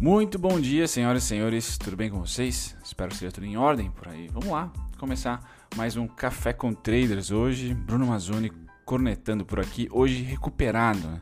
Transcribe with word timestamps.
Muito 0.00 0.38
bom 0.38 0.60
dia, 0.60 0.86
senhoras 0.86 1.24
e 1.24 1.26
senhores, 1.26 1.76
tudo 1.76 1.96
bem 1.96 2.08
com 2.08 2.20
vocês? 2.20 2.76
Espero 2.84 3.08
que 3.08 3.14
esteja 3.14 3.32
tudo 3.32 3.46
em 3.46 3.56
ordem 3.56 3.90
por 3.90 4.06
aí. 4.06 4.28
Vamos 4.28 4.48
lá, 4.48 4.72
começar 4.96 5.40
mais 5.74 5.96
um 5.96 6.06
Café 6.06 6.52
com 6.52 6.72
Traders 6.72 7.32
hoje. 7.32 7.74
Bruno 7.74 8.06
Mazzoni 8.06 8.52
cornetando 8.84 9.44
por 9.44 9.58
aqui, 9.58 9.88
hoje 9.90 10.22
recuperado. 10.22 11.00
Né? 11.00 11.20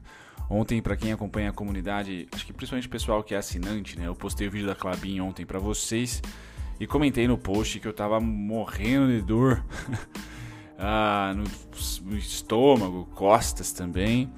Ontem, 0.50 0.82
para 0.82 0.94
quem 0.94 1.10
acompanha 1.10 1.48
a 1.48 1.52
comunidade, 1.54 2.28
acho 2.30 2.44
que 2.44 2.52
principalmente 2.52 2.86
o 2.86 2.90
pessoal 2.90 3.24
que 3.24 3.34
é 3.34 3.38
assinante, 3.38 3.98
né? 3.98 4.08
Eu 4.08 4.14
postei 4.14 4.46
o 4.46 4.50
vídeo 4.50 4.66
da 4.66 4.74
Clabin 4.74 5.20
ontem 5.20 5.46
para 5.46 5.58
vocês 5.58 6.22
e 6.78 6.86
comentei 6.86 7.26
no 7.26 7.38
post 7.38 7.80
que 7.80 7.88
eu 7.88 7.94
tava 7.94 8.20
morrendo 8.20 9.10
de 9.10 9.22
dor 9.22 9.64
ah, 10.78 11.32
no, 11.34 11.44
no 12.10 12.18
estômago, 12.18 13.06
costas 13.14 13.72
também. 13.72 14.30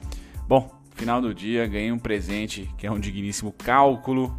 Bom, 0.47 0.78
final 0.99 1.21
do 1.21 1.33
dia 1.33 1.67
ganhei 1.67 1.93
um 1.93 1.99
presente 1.99 2.69
que 2.77 2.87
é 2.87 2.91
um 2.91 2.99
digníssimo 2.99 3.53
cálculo 3.53 4.37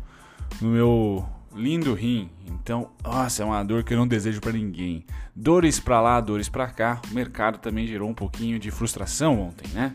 no 0.61 0.69
meu 0.69 1.25
lindo 1.55 1.93
rim. 1.93 2.29
Então, 2.47 2.91
nossa, 3.01 3.41
é 3.41 3.45
uma 3.45 3.63
dor 3.63 3.83
que 3.83 3.93
eu 3.93 3.97
não 3.97 4.07
desejo 4.07 4.41
para 4.41 4.51
ninguém. 4.51 5.05
Dores 5.33 5.79
para 5.79 6.01
lá, 6.01 6.19
dores 6.19 6.49
para 6.49 6.67
cá. 6.67 7.01
O 7.09 7.13
mercado 7.13 7.59
também 7.59 7.87
gerou 7.87 8.09
um 8.09 8.13
pouquinho 8.13 8.59
de 8.59 8.69
frustração 8.69 9.39
ontem, 9.39 9.69
né? 9.69 9.93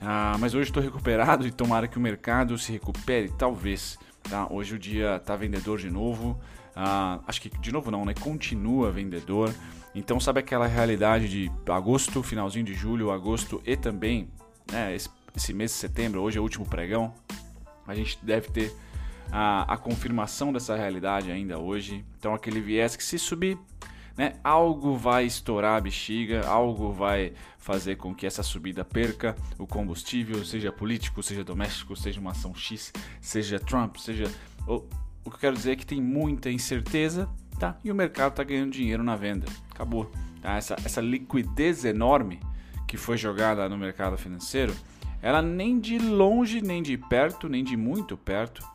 Ah, 0.00 0.36
mas 0.38 0.54
hoje 0.54 0.70
estou 0.70 0.82
recuperado 0.82 1.46
e 1.46 1.50
tomara 1.50 1.88
que 1.88 1.98
o 1.98 2.00
mercado 2.00 2.56
se 2.56 2.70
recupere, 2.70 3.32
talvez. 3.36 3.98
Tá? 4.22 4.46
Hoje 4.50 4.76
o 4.76 4.78
dia 4.78 5.18
tá 5.18 5.34
vendedor 5.34 5.78
de 5.78 5.90
novo. 5.90 6.38
Ah, 6.76 7.18
acho 7.26 7.42
que 7.42 7.50
de 7.58 7.72
novo 7.72 7.90
não, 7.90 8.04
né? 8.04 8.14
Continua 8.14 8.92
vendedor. 8.92 9.52
Então 9.94 10.20
sabe 10.20 10.38
aquela 10.38 10.68
realidade 10.68 11.28
de 11.28 11.50
agosto, 11.68 12.22
finalzinho 12.22 12.64
de 12.64 12.74
julho, 12.74 13.10
agosto 13.10 13.60
e 13.66 13.76
também 13.76 14.28
né, 14.70 14.94
esse 14.94 15.08
esse 15.38 15.54
mês 15.54 15.70
de 15.70 15.78
setembro, 15.78 16.20
hoje 16.20 16.36
é 16.36 16.40
o 16.40 16.42
último 16.42 16.66
pregão, 16.66 17.14
a 17.86 17.94
gente 17.94 18.18
deve 18.22 18.50
ter 18.50 18.74
a, 19.32 19.72
a 19.72 19.76
confirmação 19.76 20.52
dessa 20.52 20.76
realidade 20.76 21.30
ainda 21.30 21.58
hoje. 21.58 22.04
Então 22.18 22.34
aquele 22.34 22.60
viés 22.60 22.96
que 22.96 23.04
se 23.04 23.18
subir, 23.18 23.56
né, 24.16 24.34
algo 24.42 24.96
vai 24.96 25.24
estourar 25.24 25.76
a 25.76 25.80
bexiga, 25.80 26.46
algo 26.46 26.92
vai 26.92 27.32
fazer 27.56 27.96
com 27.96 28.14
que 28.14 28.26
essa 28.26 28.42
subida 28.42 28.84
perca 28.84 29.36
o 29.58 29.66
combustível, 29.66 30.44
seja 30.44 30.72
político, 30.72 31.22
seja 31.22 31.44
doméstico, 31.44 31.94
seja 31.96 32.20
uma 32.20 32.32
ação 32.32 32.54
X, 32.54 32.92
seja 33.20 33.60
Trump, 33.60 33.96
seja. 33.96 34.30
O, 34.66 34.84
o 35.24 35.30
que 35.30 35.36
eu 35.36 35.40
quero 35.40 35.56
dizer 35.56 35.72
é 35.72 35.76
que 35.76 35.86
tem 35.86 36.02
muita 36.02 36.50
incerteza, 36.50 37.28
tá? 37.58 37.78
E 37.84 37.92
o 37.92 37.94
mercado 37.94 38.30
está 38.32 38.42
ganhando 38.42 38.72
dinheiro 38.72 39.04
na 39.04 39.14
venda. 39.14 39.46
Acabou. 39.70 40.10
Tá? 40.42 40.56
Essa, 40.56 40.76
essa 40.84 41.00
liquidez 41.00 41.84
enorme 41.84 42.40
que 42.86 42.96
foi 42.96 43.16
jogada 43.16 43.68
no 43.68 43.76
mercado 43.76 44.16
financeiro 44.16 44.74
ela 45.22 45.42
nem 45.42 45.80
de 45.80 45.98
longe, 45.98 46.60
nem 46.60 46.82
de 46.82 46.96
perto, 46.96 47.48
nem 47.48 47.64
de 47.64 47.76
muito 47.76 48.16
perto 48.16 48.66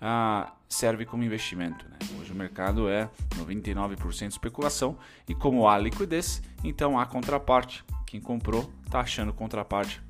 ah, 0.00 0.52
serve 0.68 1.04
como 1.04 1.24
investimento. 1.24 1.86
Né? 1.88 1.98
Hoje 2.18 2.32
o 2.32 2.36
mercado 2.36 2.88
é 2.88 3.08
99% 3.36 4.28
especulação 4.28 4.96
e 5.28 5.34
como 5.34 5.68
há 5.68 5.78
liquidez, 5.78 6.42
então 6.62 6.98
há 6.98 7.06
contraparte. 7.06 7.84
Quem 8.06 8.20
comprou 8.20 8.72
está 8.86 9.00
achando 9.00 9.32
contraparte 9.32 10.00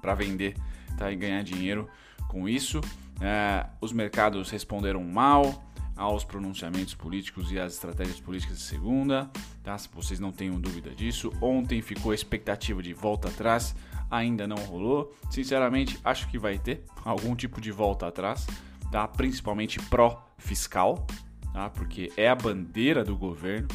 para 0.00 0.14
vender 0.14 0.54
tá? 0.98 1.10
e 1.10 1.16
ganhar 1.16 1.42
dinheiro 1.42 1.88
com 2.28 2.48
isso. 2.48 2.80
É, 3.20 3.66
os 3.80 3.92
mercados 3.92 4.50
responderam 4.50 5.02
mal 5.02 5.64
aos 5.96 6.24
pronunciamentos 6.24 6.94
políticos 6.94 7.50
e 7.50 7.58
às 7.58 7.72
estratégias 7.72 8.20
políticas 8.20 8.58
de 8.58 8.64
segunda, 8.64 9.30
tá? 9.64 9.76
Vocês 9.94 10.20
não 10.20 10.30
tenham 10.30 10.60
dúvida 10.60 10.90
disso. 10.90 11.32
Ontem 11.40 11.80
ficou 11.80 12.12
a 12.12 12.14
expectativa 12.14 12.82
de 12.82 12.92
volta 12.92 13.28
atrás 13.28 13.74
ainda 14.10 14.46
não 14.46 14.56
rolou. 14.56 15.14
Sinceramente, 15.30 15.98
acho 16.04 16.28
que 16.28 16.38
vai 16.38 16.58
ter 16.58 16.84
algum 17.04 17.34
tipo 17.34 17.60
de 17.60 17.70
volta 17.70 18.06
atrás, 18.06 18.46
tá? 18.90 19.06
principalmente 19.06 19.80
pró-fiscal, 19.80 21.06
tá? 21.52 21.70
porque 21.70 22.12
é 22.16 22.28
a 22.28 22.34
bandeira 22.34 23.04
do 23.04 23.16
governo 23.16 23.68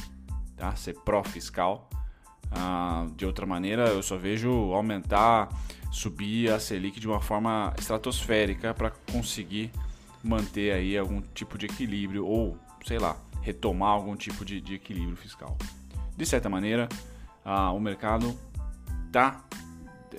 tá? 0.62 0.75
ser 0.75 0.96
pró-fiscal. 1.00 1.90
Ah, 2.52 3.08
de 3.16 3.25
outra 3.25 3.46
maneira, 3.46 3.88
eu 3.88 4.03
só 4.03 4.18
vejo 4.18 4.50
aumentar, 4.74 5.50
subir 5.92 6.52
a 6.52 6.59
Selic 6.59 7.00
de 7.00 7.08
uma 7.08 7.22
forma 7.22 7.74
estratosférica 7.78 8.74
para 8.74 8.92
conseguir 9.12 9.72
manter 10.24 10.74
aí 10.74 10.98
algum 10.98 11.22
tipo 11.34 11.58
de 11.58 11.66
equilíbrio 11.66 12.25
ou, 12.25 12.58
sei 12.86 13.00
lá, 13.00 13.18
retomar 13.42 13.90
algum 13.90 14.16
tipo 14.16 14.46
de, 14.46 14.62
de 14.62 14.75
equilíbrio 14.75 15.16
fiscal. 15.16 15.58
De 16.16 16.25
certa 16.25 16.50
maneira, 16.50 16.88
ah, 17.44 17.72
o 17.72 17.80
mercado 17.80 18.38
está 19.08 19.44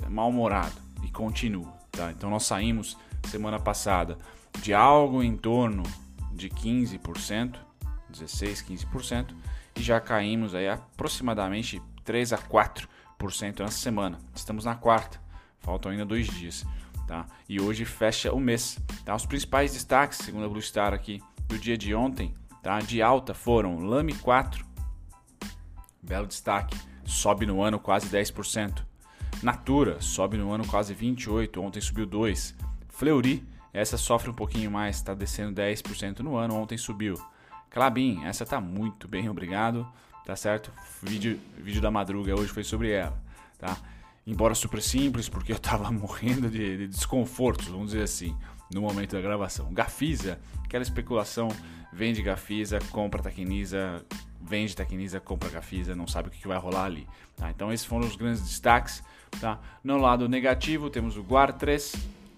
mal-humorado 0.09 0.75
e 1.03 1.11
continua. 1.11 1.73
Tá? 1.91 2.11
Então 2.11 2.31
nós 2.31 2.45
saímos 2.45 2.97
semana 3.29 3.59
passada 3.59 4.19
de 4.61 4.75
algo 4.75 5.23
em 5.23 5.37
torno 5.37 5.83
de 6.33 6.49
15%, 6.49 7.57
16, 8.11 8.63
15%, 8.63 9.35
e 9.77 9.83
já 9.83 10.01
caímos 10.01 10.55
aí 10.55 10.69
aproximadamente 10.69 11.81
3 12.05 12.33
a 12.33 12.39
4% 12.39 13.61
nessa 13.61 13.79
semana. 13.79 14.19
Estamos 14.35 14.65
na 14.65 14.75
quarta, 14.75 15.21
faltam 15.61 15.93
ainda 15.93 16.05
dois 16.05 16.27
dias. 16.27 16.65
Tá? 17.07 17.27
E 17.49 17.61
hoje 17.61 17.85
fecha 17.85 18.33
o 18.33 18.41
mês. 18.41 18.79
Tá? 19.05 19.15
Os 19.15 19.27
principais 19.27 19.73
destaques, 19.73 20.19
segundo 20.19 20.45
a 20.45 20.49
Blue 20.49 20.63
Star 20.63 20.95
aqui, 20.95 21.23
do 21.47 21.59
dia 21.59 21.77
de 21.77 21.95
ontem, 21.95 22.35
tá? 22.63 22.79
de 22.81 23.03
alta 23.03 23.35
foram 23.35 23.79
Lame 23.81 24.15
4, 24.15 24.65
belo 26.03 26.27
destaque, 26.27 26.79
sobe 27.05 27.47
no 27.47 27.63
ano 27.63 27.79
quase 27.79 28.09
10%. 28.09 28.92
Natura 29.43 30.01
sobe 30.01 30.37
no 30.37 30.53
ano 30.53 30.65
quase 30.65 30.95
28, 30.95 31.61
ontem 31.61 31.81
subiu 31.81 32.07
2. 32.07 32.55
Fleury, 32.89 33.45
essa 33.73 33.97
sofre 33.97 34.31
um 34.31 34.35
pouquinho 34.35 34.71
mais, 34.71 34.97
está 34.97 35.15
descendo 35.15 35.61
10% 35.61 36.21
no 36.21 36.37
ano, 36.37 36.55
ontem 36.55 36.79
subiu. 36.79 37.15
Clabin, 37.69 38.25
essa 38.25 38.47
tá 38.47 38.61
muito 38.61 39.09
bem, 39.09 39.29
obrigado, 39.29 39.85
tá 40.25 40.37
certo? 40.37 40.71
Vídeo, 41.03 41.41
vídeo 41.57 41.83
da 41.83 41.91
madruga 41.91 42.39
hoje 42.39 42.53
foi 42.53 42.63
sobre 42.63 42.93
ela, 42.93 43.21
tá? 43.59 43.77
Embora 44.25 44.55
super 44.55 44.81
simples, 44.81 45.29
porque 45.29 45.53
eu 45.53 45.59
tava 45.59 45.91
morrendo 45.93 46.49
de, 46.49 46.79
de 46.79 46.87
desconforto, 46.87 47.65
vamos 47.65 47.91
dizer 47.91 48.05
assim, 48.05 48.37
no 48.73 48.83
momento 48.83 49.17
da 49.17 49.21
gravação. 49.21 49.73
Gafisa, 49.75 50.39
aquela 50.65 50.83
especulação, 50.83 51.49
vende 51.93 52.23
Gafisa, 52.23 52.79
compra 52.93 53.21
Tecnisa, 53.21 54.05
vende 54.43 54.75
Tecnisa, 54.75 55.21
compra 55.21 55.49
Gafisa, 55.49 55.95
não 55.95 56.07
sabe 56.07 56.29
o 56.29 56.31
que 56.31 56.47
vai 56.47 56.59
rolar 56.59 56.85
ali. 56.85 57.09
Tá? 57.37 57.51
Então 57.51 57.73
esses 57.73 57.87
foram 57.87 58.07
os 58.07 58.17
grandes 58.17 58.43
destaques. 58.43 59.03
Tá? 59.41 59.59
No 59.83 59.97
lado 59.97 60.29
negativo 60.29 60.91
temos 60.91 61.17
o 61.17 61.23
Guar 61.23 61.53
3, 61.53 61.95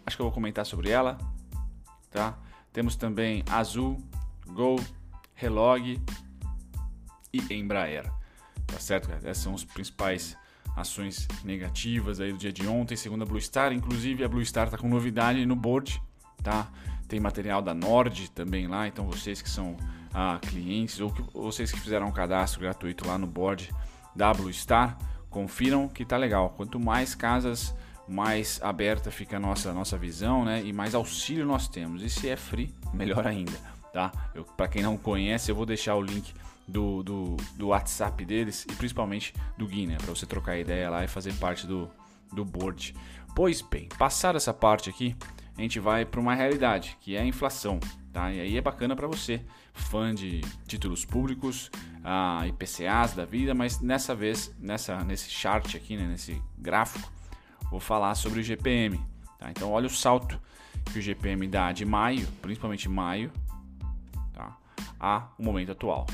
acho 0.07 0.17
que 0.17 0.23
eu 0.23 0.27
vou 0.27 0.33
comentar 0.33 0.65
sobre 0.65 0.91
ela. 0.91 1.19
Tá? 2.11 2.39
Temos 2.73 2.97
também 2.97 3.43
Azul, 3.51 4.01
Gol, 4.47 4.79
Relog 5.35 6.01
e 7.33 7.55
Embraer. 7.55 8.11
Tá 8.67 8.79
certo? 8.79 9.11
Essas 9.11 9.39
são 9.39 9.55
as 9.55 9.65
principais 9.65 10.37
ações 10.77 11.29
negativas 11.45 12.21
aí 12.21 12.33
do 12.33 12.39
dia 12.39 12.53
de 12.53 12.67
ontem, 12.67 12.97
segundo 12.97 13.23
a 13.23 13.27
Blue 13.27 13.41
Star. 13.41 13.73
Inclusive 13.73 14.25
a 14.25 14.29
Blue 14.29 14.45
Star 14.45 14.67
está 14.67 14.79
com 14.79 14.89
novidade 14.89 15.45
no 15.47 15.55
board, 15.55 16.01
tá? 16.43 16.69
Tem 17.07 17.21
material 17.21 17.63
da 17.63 17.75
Nord 17.75 18.31
também 18.31 18.67
lá, 18.67 18.89
então 18.89 19.07
vocês 19.07 19.41
que 19.41 19.49
são 19.49 19.77
ah, 20.15 20.39
clientes 20.41 21.01
ou 21.01 21.11
que, 21.11 21.23
vocês 21.35 21.73
que 21.73 21.81
fizeram 21.81 22.07
um 22.07 22.13
cadastro 22.13 22.61
gratuito 22.61 23.07
lá 23.07 23.19
no 23.19 23.27
board 23.27 23.71
da 24.15 24.33
Blue 24.33 24.53
Star, 24.53 24.97
confiram 25.29 25.89
que 25.89 26.05
tá 26.05 26.17
legal. 26.17 26.55
Quanto 26.57 26.79
mais 26.79 27.15
casas, 27.15 27.75
mais 28.07 28.61
aberta 28.63 29.11
fica 29.11 29.37
a 29.37 29.41
nossa, 29.41 29.73
nossa 29.73 29.99
visão, 29.99 30.45
né? 30.45 30.63
E 30.63 30.73
mais 30.73 30.95
auxílio 30.95 31.45
nós 31.45 31.67
temos. 31.67 32.03
E 32.03 32.09
se 32.09 32.29
é 32.29 32.37
free, 32.37 32.73
melhor 32.95 33.27
ainda, 33.27 33.59
tá? 33.93 34.13
Para 34.57 34.69
quem 34.69 34.83
não 34.83 34.97
conhece, 34.97 35.51
eu 35.51 35.57
vou 35.57 35.67
deixar 35.67 35.97
o 35.97 36.03
link 36.03 36.33
do, 36.67 37.03
do, 37.03 37.37
do 37.57 37.69
WhatsApp 37.69 38.25
deles 38.25 38.65
e 38.71 38.75
principalmente 38.75 39.35
do 39.59 39.67
Gui, 39.67 39.87
né? 39.87 39.97
Para 39.97 40.15
você 40.15 40.25
trocar 40.25 40.57
ideia 40.57 40.89
lá 40.89 41.05
e 41.05 41.09
fazer 41.09 41.35
parte 41.35 41.67
do, 41.67 41.91
do 42.33 42.45
board. 42.45 42.95
Pois 43.35 43.61
bem, 43.61 43.89
passar 43.99 44.37
essa 44.37 44.55
parte 44.55 44.89
aqui, 44.89 45.17
a 45.59 45.61
gente 45.61 45.81
vai 45.81 46.05
para 46.05 46.21
uma 46.21 46.35
realidade, 46.35 46.97
que 47.01 47.17
é 47.17 47.21
a 47.21 47.27
inflação. 47.27 47.81
Tá? 48.15 48.31
E 48.31 48.41
aí 48.41 48.57
é 48.57 48.61
bacana 48.61 48.95
para 48.95 49.09
você, 49.09 49.45
fã 49.73 50.15
de 50.15 50.41
títulos 50.69 51.05
públicos, 51.05 51.69
IPCAs 52.47 53.13
da 53.13 53.25
vida, 53.25 53.57
mas 53.57 53.81
nessa 53.81 54.15
vez, 54.15 54.55
nessa, 54.57 55.03
nesse 55.03 55.29
chart 55.29 55.75
aqui, 55.75 55.97
né, 55.97 56.07
nesse 56.07 56.41
gráfico, 56.57 57.11
vou 57.69 57.81
falar 57.81 58.15
sobre 58.15 58.39
o 58.39 58.43
GPM. 58.43 59.05
Tá? 59.37 59.51
Então 59.51 59.73
olha 59.73 59.89
o 59.89 59.91
salto 59.91 60.41
que 60.93 61.01
o 61.01 61.03
GPM 61.03 61.49
dá 61.49 61.73
de 61.73 61.85
maio, 61.85 62.25
principalmente 62.41 62.89
maio, 62.89 63.33
tá? 64.33 64.57
a 65.01 65.27
o 65.37 65.43
momento 65.43 65.73
atual. 65.73 66.07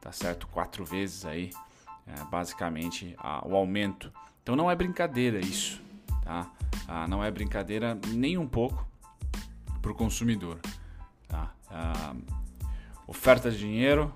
Tá 0.00 0.10
certo? 0.12 0.46
Quatro 0.46 0.82
vezes 0.82 1.26
aí, 1.26 1.50
é, 2.06 2.24
basicamente, 2.30 3.14
a, 3.18 3.46
o 3.46 3.54
aumento. 3.54 4.10
Então 4.42 4.56
não 4.56 4.70
é 4.70 4.74
brincadeira 4.74 5.40
isso, 5.40 5.78
tá? 6.24 6.50
Ah, 6.88 7.06
não 7.06 7.22
é 7.22 7.30
brincadeira 7.30 7.98
nem 8.14 8.38
um 8.38 8.48
pouco 8.48 8.88
para 9.82 9.92
o 9.92 9.94
consumidor 9.94 10.58
uh, 11.32 12.16
oferta 13.06 13.50
de 13.50 13.58
dinheiro, 13.58 14.12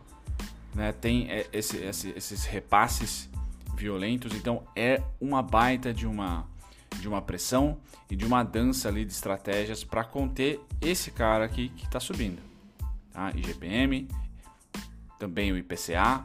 né, 0.74 0.92
tem 0.92 1.30
é, 1.30 1.48
esse, 1.52 1.76
esse, 1.78 2.10
esses 2.10 2.44
repasses 2.44 3.28
violentos, 3.74 4.34
então 4.34 4.62
é 4.76 5.02
uma 5.20 5.42
baita 5.42 5.92
de 5.92 6.06
uma 6.06 6.46
de 6.98 7.08
uma 7.08 7.22
pressão 7.22 7.78
e 8.10 8.16
de 8.16 8.26
uma 8.26 8.42
dança 8.42 8.88
ali 8.88 9.04
de 9.04 9.12
estratégias 9.12 9.84
para 9.84 10.04
conter 10.04 10.60
esse 10.80 11.10
cara 11.10 11.44
aqui 11.44 11.68
que 11.70 11.84
está 11.84 12.00
subindo. 12.00 12.42
Tá? 13.12 13.30
IGPM, 13.30 14.08
também 15.18 15.52
o 15.52 15.58
IPCA. 15.58 16.24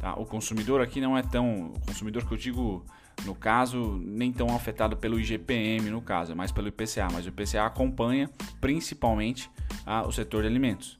Tá? 0.00 0.14
O 0.16 0.26
consumidor 0.26 0.80
aqui 0.80 1.00
não 1.00 1.16
é 1.16 1.22
tão. 1.22 1.72
O 1.72 1.80
consumidor 1.86 2.26
que 2.26 2.32
eu 2.32 2.38
digo, 2.38 2.84
no 3.24 3.34
caso, 3.34 4.00
nem 4.04 4.32
tão 4.32 4.54
afetado 4.54 4.96
pelo 4.96 5.18
IGPM, 5.18 5.90
no 5.90 6.02
caso, 6.02 6.32
é 6.32 6.34
mais 6.34 6.50
pelo 6.50 6.68
IPCA. 6.68 7.08
Mas 7.12 7.24
o 7.24 7.28
IPCA 7.28 7.66
acompanha 7.66 8.28
principalmente 8.60 9.50
ah, 9.86 10.02
o 10.02 10.12
setor 10.12 10.42
de 10.42 10.48
alimentos. 10.48 10.96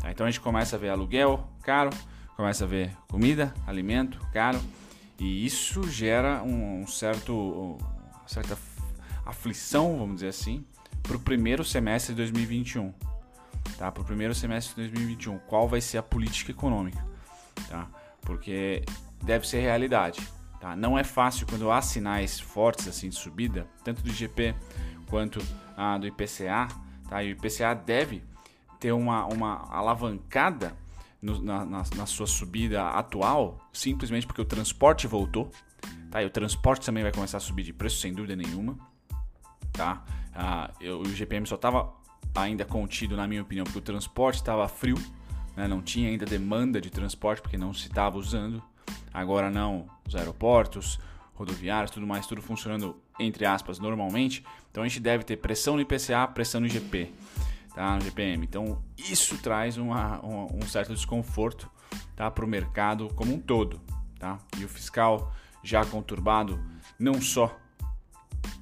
Tá? 0.00 0.10
Então 0.10 0.26
a 0.26 0.30
gente 0.30 0.40
começa 0.40 0.76
a 0.76 0.78
ver 0.78 0.88
aluguel 0.88 1.46
caro, 1.62 1.90
começa 2.36 2.64
a 2.64 2.66
ver 2.66 2.96
comida, 3.08 3.52
alimento 3.66 4.18
caro. 4.32 4.60
E 5.18 5.44
isso 5.44 5.88
gera 5.88 6.42
um, 6.42 6.82
um 6.82 6.86
certo, 6.86 7.32
uma 7.32 8.28
certa 8.28 8.58
aflição, 9.24 9.98
vamos 9.98 10.16
dizer 10.16 10.28
assim, 10.28 10.64
para 11.02 11.16
o 11.16 11.20
primeiro 11.20 11.64
semestre 11.64 12.14
de 12.14 12.22
2021. 12.22 12.92
Tá? 13.78 13.92
Para 13.92 14.02
o 14.02 14.04
primeiro 14.04 14.34
semestre 14.34 14.74
de 14.74 14.90
2021, 14.90 15.38
qual 15.40 15.68
vai 15.68 15.80
ser 15.80 15.98
a 15.98 16.02
política 16.02 16.50
econômica? 16.50 17.04
Tá? 17.68 17.88
Porque 18.22 18.82
deve 19.22 19.46
ser 19.46 19.60
realidade. 19.60 20.20
Tá? 20.62 20.76
Não 20.76 20.96
é 20.96 21.02
fácil 21.02 21.44
quando 21.44 21.72
há 21.72 21.82
sinais 21.82 22.38
fortes 22.38 22.86
assim 22.86 23.08
de 23.08 23.16
subida, 23.16 23.66
tanto 23.82 24.00
do 24.00 24.08
IGP 24.08 24.54
quanto 25.10 25.44
ah, 25.76 25.98
do 25.98 26.06
IPCA. 26.06 26.68
Tá? 27.08 27.20
E 27.20 27.32
o 27.32 27.36
IPCA 27.36 27.74
deve 27.74 28.22
ter 28.78 28.92
uma, 28.92 29.26
uma 29.26 29.68
alavancada 29.68 30.72
no, 31.20 31.42
na, 31.42 31.64
na, 31.64 31.82
na, 31.96 32.06
sua 32.06 32.28
subida 32.28 32.90
atual, 32.90 33.58
simplesmente 33.72 34.24
porque 34.24 34.40
o 34.40 34.44
transporte 34.44 35.08
voltou. 35.08 35.50
Tá? 36.12 36.22
E 36.22 36.26
o 36.26 36.30
transporte 36.30 36.86
também 36.86 37.02
vai 37.02 37.10
começar 37.10 37.38
a 37.38 37.40
subir 37.40 37.64
de 37.64 37.72
preço, 37.72 37.96
sem 37.96 38.14
dúvida 38.14 38.36
nenhuma. 38.36 38.78
Tá? 39.72 40.04
Ah, 40.32 40.70
eu, 40.80 41.00
o 41.00 41.08
GPM 41.12 41.44
só 41.44 41.56
estava 41.56 41.92
ainda 42.36 42.64
contido, 42.64 43.16
na 43.16 43.26
minha 43.26 43.42
opinião, 43.42 43.64
porque 43.64 43.80
o 43.80 43.82
transporte 43.82 44.36
estava 44.36 44.68
frio, 44.68 44.96
né? 45.56 45.66
não 45.66 45.82
tinha 45.82 46.08
ainda 46.08 46.24
demanda 46.24 46.80
de 46.80 46.88
transporte, 46.88 47.42
porque 47.42 47.58
não 47.58 47.74
se 47.74 47.88
estava 47.88 48.16
usando. 48.16 48.62
Agora 49.12 49.50
não, 49.50 49.86
os 50.06 50.14
aeroportos, 50.14 50.98
rodoviários, 51.34 51.90
tudo 51.90 52.06
mais, 52.06 52.26
tudo 52.26 52.42
funcionando 52.42 52.96
entre 53.18 53.44
aspas 53.44 53.78
normalmente. 53.78 54.44
Então 54.70 54.82
a 54.82 54.88
gente 54.88 55.00
deve 55.00 55.24
ter 55.24 55.36
pressão 55.36 55.74
no 55.74 55.80
IPCA, 55.80 56.26
pressão 56.28 56.60
no 56.60 56.66
IGP 56.66 57.12
tá? 57.74 57.94
no 57.96 58.00
GPM. 58.00 58.44
Então 58.44 58.82
isso 58.96 59.38
traz 59.38 59.76
uma, 59.76 60.24
um, 60.24 60.62
certo 60.62 60.94
desconforto 60.94 61.70
tá? 62.14 62.30
para 62.30 62.44
o 62.44 62.48
mercado 62.48 63.08
como 63.14 63.34
um 63.34 63.38
todo. 63.38 63.80
Tá? 64.18 64.38
E 64.58 64.64
o 64.64 64.68
fiscal 64.68 65.32
já 65.62 65.84
conturbado, 65.84 66.62
não 66.98 67.20
só 67.20 67.56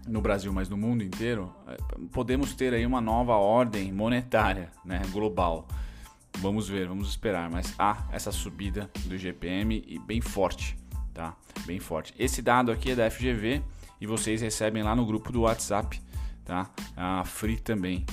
no 0.06 0.20
Brasil, 0.20 0.53
mas 0.53 0.69
no 0.69 0.76
mundo 0.76 1.05
inteiro, 1.05 1.55
é, 1.67 1.76
podemos 2.12 2.55
ter 2.55 2.73
aí 2.75 2.85
uma 2.87 3.00
nova 3.00 3.35
ordem 3.37 3.93
monetária 3.93 4.70
né? 4.85 5.03
global. 5.11 5.69
Vamos 6.38 6.69
ver, 6.69 6.88
vamos 6.88 7.09
esperar, 7.09 7.50
mas 7.50 7.75
há 7.79 8.06
essa 8.12 8.32
subida 8.32 8.91
do 9.05 9.19
GPM 9.19 9.85
e 9.87 9.99
bem 9.99 10.21
forte, 10.21 10.77
tá? 11.12 11.37
Bem 11.67 11.79
forte. 11.79 12.15
Esse 12.19 12.41
dado 12.41 12.73
aqui 12.73 12.93
é 12.93 12.94
da 12.94 13.11
FGV 13.11 13.62
e 14.00 14.06
vocês 14.06 14.41
recebem 14.41 14.82
lá 14.82 14.97
no 14.97 15.05
grupo 15.05 15.31
do 15.31 15.43
WhatsApp, 15.43 16.00
tá? 16.44 16.71
A 16.97 17.25
Free 17.25 17.59
também. 17.59 18.06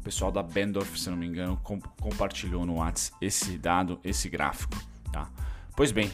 O 0.00 0.02
pessoal 0.02 0.32
da 0.32 0.42
Bendorf, 0.42 0.98
se 0.98 1.10
não 1.10 1.16
me 1.16 1.26
engano, 1.26 1.56
com, 1.62 1.80
compartilhou 1.80 2.64
no 2.66 2.76
WhatsApp 2.76 3.16
esse 3.20 3.56
dado, 3.58 4.00
esse 4.02 4.28
gráfico. 4.28 4.76
Tá? 5.12 5.28
Pois 5.76 5.92
bem, 5.92 6.10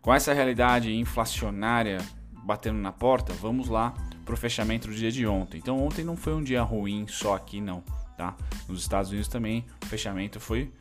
com 0.00 0.12
essa 0.12 0.32
realidade 0.32 0.92
inflacionária 0.94 1.98
batendo 2.44 2.78
na 2.78 2.90
porta, 2.90 3.32
vamos 3.34 3.68
lá 3.68 3.94
para 4.24 4.34
o 4.34 4.36
fechamento 4.36 4.88
do 4.88 4.94
dia 4.94 5.10
de 5.10 5.26
ontem. 5.26 5.58
Então 5.58 5.78
ontem 5.84 6.04
não 6.04 6.16
foi 6.16 6.34
um 6.34 6.42
dia 6.42 6.62
ruim 6.62 7.06
só 7.06 7.34
aqui 7.34 7.60
não, 7.60 7.82
tá? 8.16 8.36
Nos 8.68 8.80
Estados 8.80 9.10
Unidos 9.10 9.28
também 9.28 9.64
o 9.82 9.86
fechamento 9.86 10.40
foi 10.40 10.72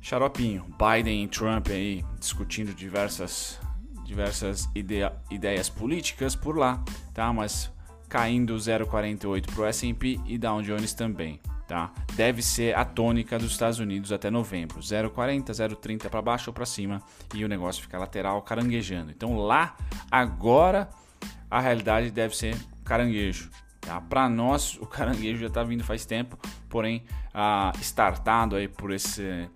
xaropinho. 0.00 0.66
Biden 0.78 1.24
e 1.24 1.28
Trump 1.28 1.68
aí 1.68 2.04
discutindo 2.18 2.74
diversas 2.74 3.58
diversas 4.04 4.68
ideia, 4.74 5.12
ideias 5.30 5.68
políticas 5.68 6.34
por 6.34 6.58
lá, 6.58 6.82
tá? 7.14 7.32
Mas 7.32 7.72
caindo 8.08 8.56
0,48 8.56 9.46
para 9.52 9.62
o 9.62 9.66
S&P 9.66 10.20
e 10.26 10.36
Dow 10.36 10.60
Jones 10.62 10.92
também. 10.92 11.40
Tá? 11.68 11.92
Deve 12.16 12.42
ser 12.42 12.76
a 12.76 12.84
tônica 12.84 13.38
dos 13.38 13.52
Estados 13.52 13.78
Unidos 13.78 14.10
até 14.10 14.28
novembro, 14.28 14.80
0,40, 14.80 15.50
0,30 15.50 16.08
para 16.08 16.20
baixo 16.20 16.50
ou 16.50 16.54
para 16.54 16.66
cima 16.66 17.00
e 17.32 17.44
o 17.44 17.48
negócio 17.48 17.80
fica 17.80 17.96
lateral 17.96 18.42
caranguejando. 18.42 19.12
Então 19.12 19.36
lá 19.36 19.76
agora 20.10 20.90
a 21.48 21.60
realidade 21.60 22.10
deve 22.10 22.36
ser 22.36 22.56
caranguejo. 22.84 23.48
Tá? 23.80 24.00
Para 24.00 24.28
nós 24.28 24.76
o 24.82 24.86
caranguejo 24.86 25.42
já 25.42 25.46
está 25.46 25.62
vindo 25.62 25.84
faz 25.84 26.04
tempo, 26.04 26.36
porém 26.68 27.04
ah, 27.32 27.70
startado 27.80 28.56
aí 28.56 28.66
por 28.66 28.90
esse 28.90 29.48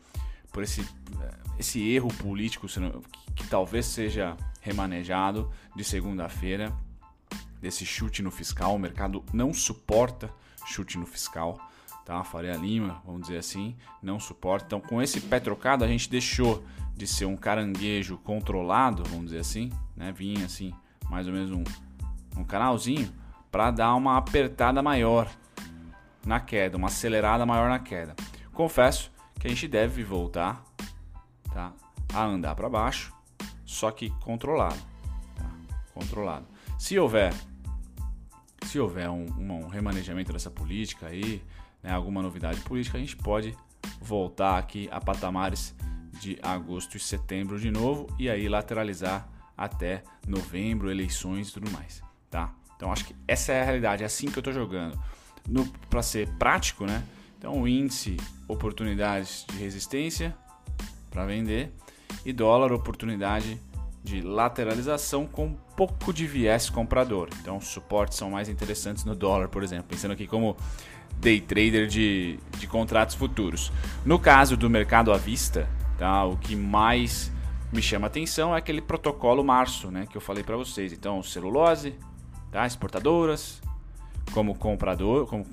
por 0.54 0.62
esse 0.62 0.86
esse 1.58 1.80
erro 1.92 2.08
político 2.08 2.66
que, 2.66 2.80
que 3.34 3.46
talvez 3.46 3.86
seja 3.86 4.36
remanejado 4.60 5.50
de 5.76 5.84
segunda-feira 5.84 6.72
desse 7.60 7.84
chute 7.86 8.22
no 8.22 8.30
fiscal. 8.30 8.74
O 8.74 8.78
mercado 8.78 9.24
não 9.32 9.52
suporta 9.52 10.30
chute 10.66 10.98
no 10.98 11.06
fiscal, 11.06 11.58
tá? 12.04 12.24
Faria 12.24 12.54
Lima, 12.54 13.00
vamos 13.04 13.22
dizer 13.22 13.38
assim, 13.38 13.76
não 14.02 14.18
suporta. 14.18 14.66
Então, 14.66 14.80
com 14.80 15.00
esse 15.00 15.20
pé 15.20 15.38
trocado, 15.38 15.84
a 15.84 15.88
gente 15.88 16.10
deixou 16.10 16.64
de 16.94 17.06
ser 17.06 17.26
um 17.26 17.36
caranguejo 17.36 18.18
controlado, 18.18 19.04
vamos 19.04 19.26
dizer 19.26 19.40
assim, 19.40 19.70
né? 19.96 20.12
Vinha 20.12 20.46
assim, 20.46 20.72
mais 21.08 21.26
ou 21.26 21.32
menos 21.32 21.50
um, 21.50 21.64
um 22.36 22.44
canalzinho, 22.44 23.12
para 23.50 23.70
dar 23.70 23.94
uma 23.94 24.16
apertada 24.16 24.82
maior 24.82 25.30
na 26.26 26.40
queda, 26.40 26.76
uma 26.76 26.88
acelerada 26.88 27.46
maior 27.46 27.68
na 27.68 27.78
queda. 27.78 28.16
Confesso 28.52 29.13
que 29.44 29.48
a 29.48 29.50
gente 29.50 29.68
deve 29.68 30.02
voltar, 30.02 30.64
tá? 31.52 31.70
A 32.14 32.24
andar 32.24 32.54
para 32.54 32.66
baixo, 32.66 33.12
só 33.62 33.90
que 33.90 34.08
controlado, 34.20 34.80
tá? 35.36 35.50
Controlado. 35.92 36.46
Se 36.78 36.98
houver 36.98 37.34
se 38.64 38.80
houver 38.80 39.10
um, 39.10 39.26
um, 39.38 39.68
remanejamento 39.68 40.32
dessa 40.32 40.50
política 40.50 41.08
aí, 41.08 41.42
né, 41.82 41.92
alguma 41.92 42.22
novidade 42.22 42.58
política, 42.62 42.96
a 42.96 43.00
gente 43.00 43.16
pode 43.16 43.54
voltar 44.00 44.56
aqui 44.56 44.88
a 44.90 44.98
patamares 44.98 45.74
de 46.18 46.38
agosto 46.42 46.96
e 46.96 47.00
setembro 47.00 47.60
de 47.60 47.70
novo 47.70 48.06
e 48.18 48.30
aí 48.30 48.48
lateralizar 48.48 49.28
até 49.54 50.02
novembro, 50.26 50.90
eleições 50.90 51.50
e 51.50 51.52
tudo 51.52 51.70
mais, 51.70 52.02
tá? 52.30 52.54
Então 52.76 52.90
acho 52.90 53.04
que 53.04 53.14
essa 53.28 53.52
é 53.52 53.60
a 53.60 53.64
realidade, 53.64 54.02
é 54.02 54.06
assim 54.06 54.30
que 54.30 54.38
eu 54.38 54.40
estou 54.40 54.54
jogando. 54.54 54.98
Para 55.90 56.02
ser 56.02 56.30
prático, 56.38 56.86
né? 56.86 57.04
Então 57.44 57.68
índice 57.68 58.16
oportunidades 58.48 59.44
de 59.50 59.58
resistência 59.58 60.34
para 61.10 61.26
vender 61.26 61.70
e 62.24 62.32
dólar 62.32 62.72
oportunidade 62.72 63.60
de 64.02 64.22
lateralização 64.22 65.26
com 65.26 65.48
um 65.48 65.54
pouco 65.76 66.10
de 66.10 66.26
viés 66.26 66.70
comprador. 66.70 67.28
Então, 67.42 67.58
os 67.58 67.66
suportes 67.66 68.16
são 68.16 68.30
mais 68.30 68.48
interessantes 68.48 69.04
no 69.04 69.14
dólar, 69.14 69.48
por 69.48 69.62
exemplo, 69.62 69.84
pensando 69.90 70.12
aqui 70.12 70.26
como 70.26 70.56
day 71.18 71.38
trader 71.38 71.86
de, 71.86 72.38
de 72.58 72.66
contratos 72.66 73.14
futuros. 73.14 73.70
No 74.06 74.18
caso 74.18 74.56
do 74.56 74.70
mercado 74.70 75.12
à 75.12 75.18
vista, 75.18 75.68
tá, 75.98 76.24
o 76.24 76.38
que 76.38 76.56
mais 76.56 77.30
me 77.70 77.82
chama 77.82 78.06
atenção 78.06 78.54
é 78.54 78.58
aquele 78.58 78.80
protocolo 78.80 79.44
março, 79.44 79.90
né, 79.90 80.06
que 80.06 80.16
eu 80.16 80.20
falei 80.20 80.42
para 80.42 80.56
vocês. 80.56 80.94
Então, 80.94 81.22
celulose, 81.22 81.94
tá, 82.50 82.66
exportadoras, 82.66 83.60
como 84.32 84.54
comprador, 84.54 85.26
como, 85.26 85.44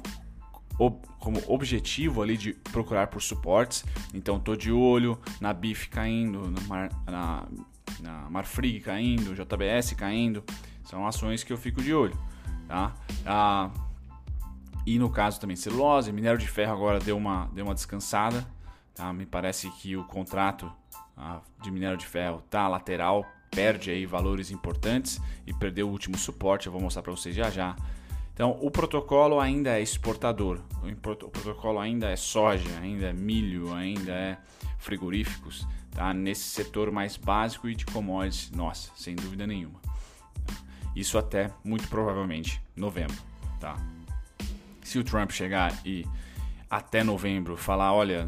como 1.22 1.42
objetivo 1.48 2.22
ali 2.22 2.36
de 2.36 2.52
procurar 2.54 3.08
por 3.08 3.22
suportes. 3.22 3.86
Então, 4.14 4.38
tô 4.38 4.58
de 4.58 4.74
olho 4.74 5.18
na 5.40 5.54
BIF 5.54 5.88
caindo, 5.88 6.54
na, 6.68 6.90
na 7.10 7.48
na 8.00 8.30
Marfrig 8.30 8.80
caindo, 8.80 9.36
JBS 9.36 9.94
caindo, 9.94 10.44
são 10.84 11.06
ações 11.06 11.44
que 11.44 11.52
eu 11.52 11.58
fico 11.58 11.82
de 11.82 11.94
olho, 11.94 12.18
tá? 12.68 12.94
Ah, 13.26 13.70
e 14.86 14.98
no 14.98 15.10
caso 15.10 15.40
também 15.40 15.56
celulose, 15.56 16.12
minério 16.12 16.40
de 16.40 16.48
ferro 16.48 16.74
agora 16.74 17.00
deu 17.00 17.18
uma, 17.18 17.50
deu 17.54 17.66
uma 17.66 17.74
descansada, 17.74 18.46
tá? 18.96 19.12
Me 19.14 19.26
parece 19.26 19.70
que 19.72 19.96
o 19.96 20.04
contrato 20.04 20.72
ah, 21.16 21.42
de 21.62 21.72
minério 21.72 21.98
de 21.98 22.06
ferro 22.06 22.42
tá 22.50 22.68
lateral, 22.68 23.26
perde 23.50 23.92
aí 23.92 24.06
valores 24.06 24.50
importantes 24.50 25.22
e 25.46 25.54
perdeu 25.54 25.88
o 25.88 25.92
último 25.92 26.18
suporte, 26.18 26.68
eu 26.68 26.72
vou 26.72 26.82
mostrar 26.82 27.02
para 27.02 27.12
vocês 27.12 27.36
já 27.36 27.50
já. 27.50 27.76
Então, 28.42 28.58
o 28.60 28.72
protocolo 28.72 29.40
ainda 29.40 29.78
é 29.78 29.84
exportador, 29.84 30.60
o 30.82 30.96
protocolo 31.30 31.78
ainda 31.78 32.10
é 32.10 32.16
soja, 32.16 32.76
ainda 32.82 33.06
é 33.06 33.14
milho, 33.14 33.72
ainda 33.72 34.12
é 34.12 34.38
frigoríficos, 34.80 35.68
tá? 35.92 36.12
nesse 36.12 36.46
setor 36.46 36.90
mais 36.90 37.16
básico 37.18 37.70
e 37.70 37.76
de 37.76 37.86
commodities, 37.86 38.50
nossa, 38.50 38.90
sem 38.96 39.16
dúvida 39.16 39.46
nenhuma. 39.46 39.80
Isso 40.96 41.20
até 41.20 41.52
muito 41.64 41.88
provavelmente 41.88 42.60
novembro. 42.76 43.16
Tá? 43.60 43.78
Se 44.82 44.98
o 44.98 45.04
Trump 45.04 45.30
chegar 45.30 45.80
e 45.86 46.04
até 46.68 47.04
novembro 47.04 47.56
falar, 47.56 47.94
olha, 47.94 48.28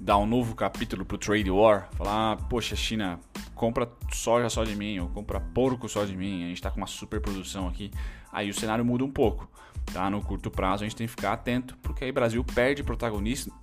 dar 0.00 0.18
um 0.18 0.26
novo 0.26 0.56
capítulo 0.56 1.04
para 1.04 1.14
o 1.14 1.18
trade 1.18 1.48
war, 1.48 1.88
falar, 1.92 2.32
ah, 2.32 2.36
poxa, 2.36 2.74
China 2.74 3.20
compra 3.64 3.90
soja 4.12 4.50
só 4.50 4.62
de 4.62 4.76
mim, 4.76 4.98
ou 4.98 5.08
compra 5.08 5.40
porco 5.40 5.88
só 5.88 6.04
de 6.04 6.14
mim, 6.14 6.44
a 6.44 6.48
gente 6.48 6.56
está 6.56 6.70
com 6.70 6.76
uma 6.76 6.86
superprodução 6.86 7.66
aqui, 7.66 7.90
aí 8.30 8.50
o 8.50 8.54
cenário 8.54 8.84
muda 8.84 9.02
um 9.02 9.10
pouco. 9.10 9.48
Tá? 9.90 10.10
No 10.10 10.20
curto 10.22 10.50
prazo 10.50 10.84
a 10.84 10.86
gente 10.86 10.96
tem 10.96 11.06
que 11.06 11.10
ficar 11.10 11.32
atento, 11.32 11.74
porque 11.82 12.04
aí 12.04 12.10
o 12.10 12.12
Brasil 12.12 12.44
perde 12.44 12.82
protagonismo, 12.82 13.54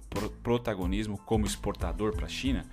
protagonismo 0.42 1.20
como 1.20 1.46
exportador 1.46 2.16
para 2.16 2.26
a 2.26 2.30
China. 2.30 2.66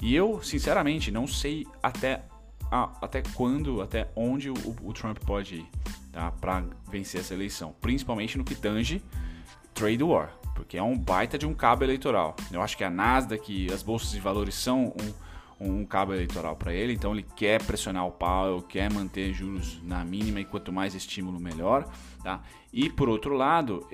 E 0.00 0.14
eu, 0.14 0.42
sinceramente, 0.42 1.12
não 1.12 1.28
sei 1.28 1.64
até, 1.80 2.24
até 3.00 3.22
quando, 3.34 3.80
até 3.80 4.08
onde 4.16 4.50
o, 4.50 4.54
o 4.82 4.92
Trump 4.92 5.18
pode 5.18 5.56
ir 5.56 5.68
tá? 6.10 6.32
para 6.32 6.64
vencer 6.90 7.20
essa 7.20 7.34
eleição, 7.34 7.72
principalmente 7.80 8.36
no 8.36 8.44
que 8.44 8.56
tange 8.56 9.00
trade 9.74 10.02
war, 10.02 10.32
porque 10.56 10.76
é 10.76 10.82
um 10.82 10.98
baita 10.98 11.38
de 11.38 11.46
um 11.46 11.54
cabo 11.54 11.84
eleitoral. 11.84 12.34
Eu 12.50 12.60
acho 12.62 12.76
que 12.76 12.82
a 12.82 12.90
Nasdaq 12.90 13.72
as 13.72 13.82
bolsas 13.82 14.10
de 14.10 14.20
valores 14.20 14.56
são 14.56 14.86
um, 14.88 15.27
um 15.60 15.84
cabo 15.84 16.12
eleitoral 16.14 16.56
para 16.56 16.72
ele, 16.72 16.92
então 16.92 17.12
ele 17.12 17.26
quer 17.36 17.62
pressionar 17.62 18.06
o 18.06 18.12
Powell, 18.12 18.62
quer 18.62 18.92
manter 18.92 19.32
juros 19.32 19.80
na 19.82 20.04
mínima 20.04 20.40
e 20.40 20.44
quanto 20.44 20.72
mais 20.72 20.94
estímulo 20.94 21.40
melhor, 21.40 21.90
tá? 22.22 22.42
E 22.72 22.88
por 22.88 23.08
outro 23.08 23.34
lado, 23.34 23.86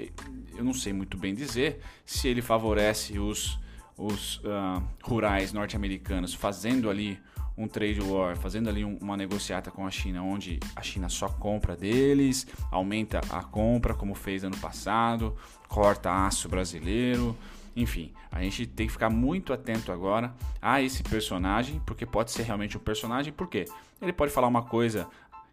eu 0.55 0.65
não 0.65 0.75
sei 0.75 0.93
muito 0.93 1.17
bem 1.17 1.35
dizer 1.35 1.81
se 2.05 2.29
ele 2.29 2.43
favorece 2.43 3.19
os, 3.19 3.59
os 3.97 4.39
uh, 4.39 4.83
rurais 5.03 5.53
norte-americanos 5.53 6.35
fazendo 6.35 6.91
ali 6.91 7.19
um 7.57 7.69
trade 7.69 8.01
war, 8.01 8.37
fazendo 8.37 8.69
ali 8.69 8.85
um, 8.85 8.99
uma 9.01 9.17
negociata 9.17 9.71
com 9.71 9.87
a 9.87 9.91
China, 9.91 10.23
onde 10.23 10.59
a 10.75 10.83
China 10.83 11.09
só 11.09 11.29
compra 11.29 11.77
deles, 11.77 12.47
aumenta 12.71 13.21
a 13.31 13.43
compra, 13.43 13.95
como 13.95 14.15
fez 14.15 14.43
ano 14.43 14.57
passado, 14.57 15.37
corta 15.69 16.27
aço 16.27 16.49
brasileiro. 16.49 17.37
Enfim, 17.77 18.13
a 18.31 18.41
gente 18.41 18.67
tem 18.67 18.87
que 18.87 18.93
ficar 18.93 19.11
muito 19.11 19.53
atento 19.53 19.91
agora 19.91 20.35
a 20.63 20.81
esse 20.81 21.03
personagem, 21.03 21.81
porque 21.85 22.07
pode 22.07 22.31
ser 22.31 22.43
realmente 22.43 22.77
um 22.77 22.81
personagem, 22.81 23.33
porque 23.33 23.65
ele 24.01 24.13
pode 24.13 24.33
falar 24.33 24.47
uma 24.47 24.63
coisa 24.63 25.09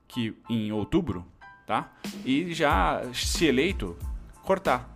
que 0.08 0.36
em 0.50 0.72
outubro, 0.72 1.26
tá? 1.66 1.92
E 2.26 2.54
já 2.54 3.02
se 3.14 3.46
eleito, 3.46 3.98
cortar, 4.44 4.90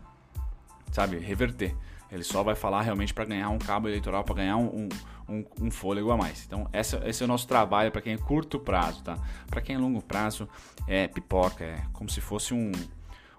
sabe? 0.92 1.18
Reverter. 1.18 1.76
Ele 2.12 2.24
só 2.24 2.44
vai 2.44 2.56
falar 2.56 2.82
realmente 2.82 3.14
para 3.14 3.26
ganhar 3.26 3.50
um 3.50 3.58
cabo 3.58 3.88
eleitoral, 3.88 4.24
para 4.24 4.36
ganhar 4.36 4.58
um, 4.58 4.84
um 4.84 4.90
um, 5.28 5.44
um 5.62 5.72
fôlego 5.72 6.12
a 6.12 6.18
mais. 6.18 6.46
Então, 6.46 6.68
essa, 6.72 7.02
esse 7.06 7.24
é 7.24 7.26
o 7.26 7.28
nosso 7.28 7.48
trabalho 7.48 7.92
para 7.92 8.02
quem 8.02 8.14
é 8.14 8.18
curto 8.18 8.60
prazo, 8.60 9.04
tá? 9.04 9.18
Para 9.48 9.62
quem 9.62 9.76
é 9.76 9.80
longo 9.80 10.02
prazo, 10.02 10.48
é 10.88 11.08
pipoca, 11.08 11.64
é 11.64 11.82
como 11.94 12.10
se 12.10 12.22
fosse 12.22 12.54
um, 12.54 12.72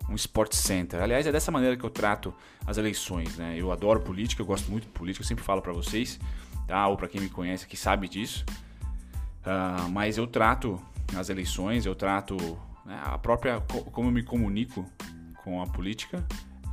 um 0.09 0.15
sport 0.15 0.53
center. 0.55 1.03
Aliás, 1.03 1.27
é 1.27 1.33
dessa 1.33 1.51
maneira 1.51 1.77
que 1.77 1.85
eu 1.85 1.91
trato 1.91 2.33
as 2.67 2.79
eleições, 2.79 3.37
né? 3.37 3.55
Eu 3.57 3.73
adoro 3.73 4.01
política, 4.01 4.43
eu 4.43 4.47
gosto 4.47 4.71
muito 4.71 4.85
de 4.85 4.91
política, 4.91 5.23
eu 5.23 5.27
sempre 5.27 5.45
falo 5.45 5.61
para 5.61 5.73
vocês, 5.73 6.19
tá? 6.67 6.87
Ou 6.89 6.97
para 6.97 7.09
quem 7.09 7.21
me 7.21 7.29
conhece 7.29 7.67
que 7.67 7.77
sabe 7.77 8.09
disso. 8.09 8.45
Uh, 9.43 9.89
mas 9.91 10.19
eu 10.19 10.27
trato 10.27 10.81
as 11.17 11.29
eleições, 11.29 11.87
eu 11.87 11.95
trato 11.95 12.37
né, 12.85 13.01
a 13.05 13.17
própria 13.17 13.61
como 13.93 14.09
eu 14.09 14.13
me 14.13 14.23
comunico 14.23 14.85
com 15.45 15.63
a 15.63 15.67
política 15.67 16.25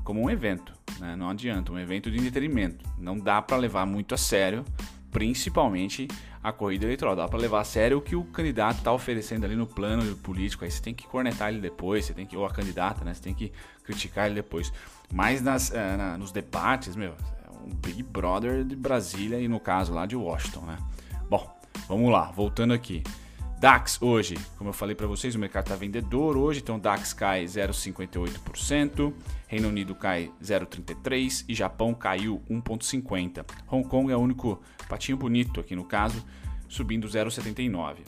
como 0.04 0.22
um 0.22 0.30
evento, 0.30 0.74
né? 1.00 1.16
Não 1.16 1.30
adianta, 1.30 1.72
um 1.72 1.80
evento 1.80 2.12
de 2.12 2.18
entretenimento. 2.18 2.86
Não 2.98 3.18
dá 3.18 3.42
para 3.42 3.58
levar 3.58 3.86
muito 3.86 4.14
a 4.14 4.18
sério 4.18 4.66
principalmente 5.14 6.08
a 6.44 6.52
corrida 6.52 6.86
eleitoral. 6.86 7.16
Dá 7.16 7.28
para 7.28 7.40
levar 7.40 7.62
a 7.62 7.64
sério 7.64 7.98
o 7.98 8.02
que 8.02 8.16
o 8.16 8.24
candidato 8.26 8.80
está 8.80 8.92
oferecendo 8.92 9.46
ali 9.46 9.56
no 9.56 9.66
plano 9.66 10.16
político. 10.18 10.66
Aí 10.66 10.72
você 10.72 10.82
tem 10.82 10.94
que 10.94 11.08
cornetar 11.08 11.50
ele 11.50 11.62
depois, 11.62 12.06
você 12.06 12.14
tem 12.14 12.26
que 12.26 12.36
ou 12.36 12.46
a 12.46 12.52
candidata, 12.52 13.06
né? 13.06 13.14
Você 13.14 13.22
tem 13.22 13.34
que 13.34 13.52
criticar 13.84 14.26
ele 14.26 14.36
depois. 14.36 14.74
Mas 15.12 15.42
nas, 15.42 15.72
é, 15.72 15.96
na, 15.96 16.18
nos 16.18 16.32
debates, 16.32 16.96
meu, 16.96 17.12
é 17.14 17.52
um 17.52 17.70
Big 17.74 18.04
Brother 18.04 18.64
de 18.66 18.76
Brasília 18.76 19.40
e 19.40 19.48
no 19.48 19.60
caso 19.60 19.94
lá 19.94 20.06
de 20.06 20.16
Washington, 20.16 20.62
né? 20.62 20.78
Bom, 21.30 21.50
vamos 21.88 22.12
lá, 22.12 22.32
voltando 22.32 22.74
aqui. 22.74 23.04
DAX 23.64 23.98
hoje, 24.02 24.36
como 24.58 24.72
eu 24.72 24.74
falei 24.74 24.94
para 24.94 25.08
vocês, 25.08 25.36
o 25.36 25.40
mercado 25.40 25.68
está 25.68 25.76
vendedor 25.78 26.36
hoje, 26.36 26.60
então 26.60 26.78
DAX 26.78 27.14
cai 27.14 27.46
0,58%, 27.46 29.14
Reino 29.48 29.70
Unido 29.70 29.96
cai 29.96 30.30
0,33% 30.44 31.46
e 31.48 31.56
Japão 31.56 31.94
caiu 31.94 32.44
1,50%. 32.50 33.46
Hong 33.72 33.88
Kong 33.88 34.12
é 34.12 34.18
o 34.18 34.20
único 34.20 34.62
patinho 34.90 35.18
bonito 35.18 35.62
aqui 35.62 35.78
no 35.78 35.86
caso, 35.86 36.26
subindo 36.68 37.08
0,79%. 37.08 38.00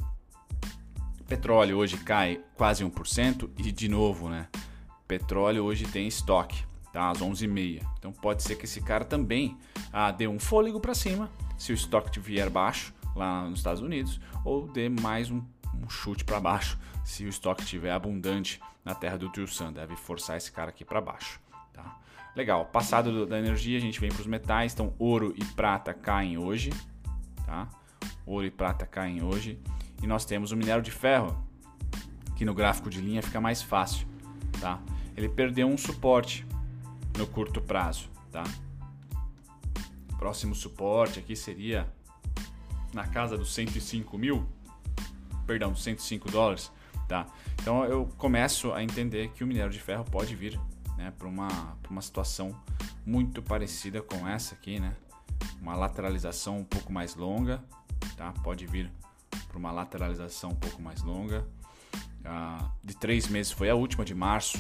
Petróleo 1.26 1.78
hoje 1.78 1.96
cai 2.00 2.42
quase 2.58 2.84
1% 2.84 3.50
e 3.58 3.72
de 3.72 3.88
novo, 3.88 4.28
né? 4.28 4.50
Petróleo 5.08 5.64
hoje 5.64 5.86
tem 5.86 6.06
estoque, 6.06 6.66
tá? 6.92 7.12
Às 7.12 7.20
11h30. 7.20 7.82
Então 7.98 8.12
pode 8.12 8.44
ser 8.44 8.58
que 8.58 8.66
esse 8.66 8.82
cara 8.82 9.06
também 9.06 9.58
ah, 9.94 10.12
dê 10.12 10.28
um 10.28 10.38
fôlego 10.38 10.82
para 10.82 10.94
cima 10.94 11.32
se 11.58 11.72
o 11.72 11.76
estoque 11.76 12.20
vier 12.20 12.50
baixo 12.50 12.94
lá 13.16 13.48
nos 13.48 13.60
Estados 13.60 13.82
Unidos, 13.82 14.20
ou 14.44 14.68
dê 14.68 14.90
mais 14.90 15.32
um, 15.32 15.42
um 15.74 15.90
chute 15.90 16.24
para 16.24 16.40
baixo 16.40 16.78
se 17.04 17.24
o 17.24 17.30
estoque 17.30 17.62
estiver 17.62 17.92
abundante 17.92 18.60
na 18.84 18.94
terra 18.94 19.18
do 19.18 19.30
Tio 19.30 19.48
Sam. 19.48 19.72
Deve 19.72 19.96
forçar 19.96 20.38
esse 20.38 20.52
cara 20.52 20.70
aqui 20.70 20.84
para 20.84 21.00
baixo. 21.00 21.40
Tá? 21.72 21.98
Legal, 22.36 22.66
passado 22.66 23.26
da 23.26 23.40
energia, 23.40 23.78
a 23.78 23.82
gente 23.82 24.00
vem 24.00 24.10
para 24.10 24.22
os 24.22 24.28
metais. 24.28 24.74
Então, 24.74 24.94
ouro 25.00 25.34
e 25.38 25.46
prata 25.46 25.94
caem 25.94 26.38
hoje. 26.38 26.72
Tá? 27.46 27.70
Ouro 28.26 28.46
e 28.46 28.52
prata 28.52 28.86
caem 28.86 29.24
hoje. 29.24 29.60
E 30.04 30.08
nós 30.08 30.26
temos 30.26 30.52
o 30.52 30.58
minério 30.58 30.84
de 30.84 30.92
ferro, 30.92 31.44
que 32.36 32.44
no 32.44 32.54
gráfico 32.54 32.90
de 32.90 33.00
linha 33.00 33.22
fica 33.22 33.40
mais 33.40 33.62
fácil. 33.62 34.08
Tá? 34.60 34.80
Ele 35.16 35.30
perdeu 35.30 35.68
um 35.68 35.78
suporte 35.78 36.46
no 37.18 37.26
curto 37.26 37.62
prazo. 37.62 38.10
Tá? 38.32 38.44
Próximo 40.18 40.56
suporte 40.56 41.20
aqui 41.20 41.36
seria 41.36 41.88
na 42.96 43.06
casa 43.06 43.38
dos 43.38 43.54
105 43.54 44.18
mil, 44.18 44.48
perdão, 45.46 45.76
105 45.76 46.32
dólares, 46.32 46.72
tá? 47.10 47.28
Então 47.62 47.84
eu 47.84 48.08
começo 48.18 48.72
a 48.72 48.82
entender 48.82 49.28
que 49.32 49.44
o 49.44 49.48
minério 49.48 49.70
de 49.70 49.82
ferro 49.82 50.06
pode 50.06 50.34
vir 50.34 50.58
né, 50.98 51.12
para 51.20 51.28
uma, 51.28 51.78
uma 51.90 52.02
situação 52.02 52.58
muito 53.06 53.44
parecida 53.44 54.02
com 54.02 54.26
essa 54.26 54.56
aqui, 54.56 54.80
né? 54.80 54.96
Uma 55.62 55.76
lateralização 55.76 56.60
um 56.60 56.64
pouco 56.64 56.94
mais 56.94 57.16
longa, 57.16 57.62
tá? 58.16 58.32
Pode 58.42 58.66
vir 58.66 58.90
para 59.50 59.58
uma 59.58 59.74
lateralização 59.74 60.52
um 60.52 60.56
pouco 60.56 60.82
mais 60.82 61.04
longa. 61.04 61.46
Ah, 62.24 62.72
de 62.82 62.96
três 62.96 63.28
meses 63.28 63.52
foi 63.52 63.70
a 63.70 63.76
última, 63.76 64.06
de 64.06 64.16
março 64.16 64.58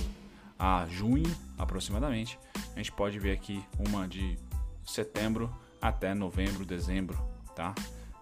a 0.59 0.85
junho 0.89 1.33
aproximadamente. 1.57 2.37
A 2.73 2.79
gente 2.79 2.91
pode 2.91 3.17
ver 3.17 3.31
aqui 3.31 3.63
uma 3.79 4.09
de 4.09 4.37
setembro 4.85 5.49
até 5.81 6.13
novembro, 6.13 6.65
dezembro, 6.65 7.17
tá? 7.55 7.73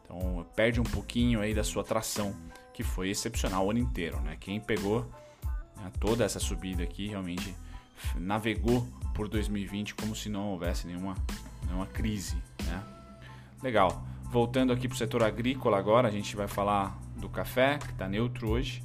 Então 0.04 0.46
perde 0.56 0.80
um 0.80 0.84
pouquinho 0.84 1.42
aí 1.42 1.54
da 1.54 1.64
sua 1.64 1.84
tração, 1.84 2.36
que 2.74 2.84
foi 2.84 3.10
excepcional 3.10 3.66
o 3.66 3.72
ano 3.72 3.80
inteiro. 3.80 4.20
Né? 4.22 4.38
Quem 4.40 4.60
pegou 4.60 5.10
né, 5.78 5.92
toda 6.00 6.24
essa 6.24 6.40
subida 6.40 6.84
aqui 6.84 7.08
realmente 7.08 7.56
navegou 8.16 8.88
por 9.14 9.28
2020 9.28 9.96
como 9.96 10.16
se 10.16 10.30
não 10.30 10.50
houvesse 10.50 10.88
nenhuma, 10.88 11.16
nenhuma 11.66 11.86
crise. 11.86 12.38
Né? 12.66 12.84
Legal. 13.62 14.04
Voltando 14.32 14.74
aqui 14.74 14.88
para 14.88 14.96
o 14.96 14.98
setor 14.98 15.22
agrícola 15.22 15.78
agora, 15.78 16.08
a 16.08 16.12
gente 16.12 16.36
vai 16.36 16.48
falar 16.48 17.00
do 17.18 17.30
café, 17.30 17.78
que 17.78 17.92
está 17.92 18.08
neutro 18.08 18.50
hoje. 18.50 18.82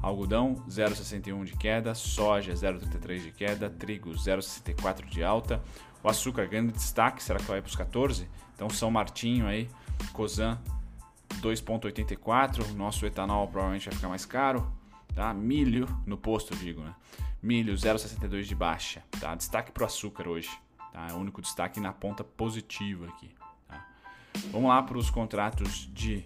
Algodão 0.00 0.54
0,61 0.68 1.44
de 1.44 1.56
queda, 1.56 1.92
soja 1.94 2.52
0,33 2.52 3.18
de 3.18 3.32
queda, 3.32 3.68
trigo 3.68 4.10
0,64 4.10 5.04
de 5.06 5.24
alta. 5.24 5.60
O 6.02 6.08
açúcar 6.08 6.46
grande 6.46 6.72
destaque, 6.72 7.20
será 7.20 7.40
que 7.40 7.46
vai 7.46 7.60
para 7.60 7.68
os 7.68 7.74
14? 7.74 8.28
Então 8.54 8.70
São 8.70 8.88
Martinho 8.88 9.48
aí 9.48 9.68
Cosan 10.12 10.58
2,84. 11.40 12.72
Nosso 12.74 13.06
etanol 13.06 13.46
provavelmente 13.48 13.86
vai 13.86 13.94
ficar 13.94 14.08
mais 14.08 14.24
caro. 14.24 14.70
Tá? 15.14 15.32
Milho 15.34 15.88
no 16.06 16.16
posto, 16.16 16.54
digo, 16.56 16.82
né? 16.82 16.94
Milho 17.42 17.74
0,62 17.74 18.42
de 18.42 18.54
baixa. 18.54 19.02
Tá? 19.20 19.34
Destaque 19.34 19.72
para 19.72 19.82
o 19.82 19.86
açúcar 19.86 20.28
hoje. 20.28 20.50
Tá? 20.92 21.08
É 21.10 21.12
o 21.12 21.16
único 21.16 21.40
destaque 21.40 21.80
na 21.80 21.92
ponta 21.92 22.22
positiva 22.22 23.06
aqui. 23.08 23.30
Tá? 23.66 23.86
Vamos 24.52 24.68
lá 24.68 24.82
para 24.82 24.98
os 24.98 25.10
contratos 25.10 25.88
de 25.92 26.24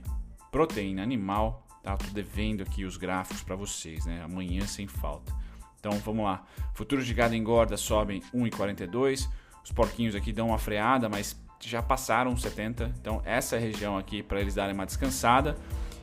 proteína 0.50 1.02
animal. 1.02 1.66
Tá? 1.82 1.96
Tô 1.96 2.06
devendo 2.10 2.62
aqui 2.62 2.84
os 2.84 2.96
gráficos 2.96 3.42
para 3.42 3.56
vocês, 3.56 4.04
né? 4.06 4.22
Amanhã 4.22 4.66
sem 4.66 4.86
falta. 4.86 5.34
Então 5.78 5.92
vamos 5.98 6.24
lá. 6.24 6.44
Futuros 6.74 7.04
de 7.06 7.12
gado 7.12 7.34
engorda 7.34 7.76
sobem 7.76 8.20
1,42. 8.32 9.28
Os 9.64 9.72
porquinhos 9.72 10.14
aqui 10.14 10.32
dão 10.32 10.48
uma 10.48 10.58
freada, 10.58 11.08
mas 11.08 11.36
já 11.68 11.82
passaram 11.82 12.36
70, 12.36 12.92
então 13.00 13.22
essa 13.24 13.56
é 13.56 13.58
região 13.58 13.96
aqui 13.96 14.22
para 14.22 14.40
eles 14.40 14.54
darem 14.54 14.74
uma 14.74 14.86
descansada. 14.86 15.56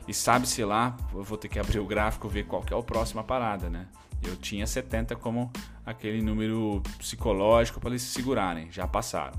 E 0.08 0.14
sabe-se 0.14 0.64
lá, 0.64 0.96
eu 1.14 1.22
vou 1.22 1.38
ter 1.38 1.48
que 1.48 1.58
abrir 1.58 1.78
o 1.78 1.86
gráfico 1.86 2.28
ver 2.28 2.44
qual 2.44 2.62
que 2.62 2.74
é 2.74 2.78
a 2.78 2.82
próxima 2.82 3.22
parada, 3.22 3.70
né? 3.70 3.86
Eu 4.22 4.36
tinha 4.36 4.66
70 4.66 5.16
como 5.16 5.50
aquele 5.84 6.20
número 6.20 6.82
psicológico 6.98 7.80
para 7.80 7.90
eles 7.90 8.02
se 8.02 8.08
segurarem, 8.08 8.70
já 8.70 8.86
passaram. 8.86 9.38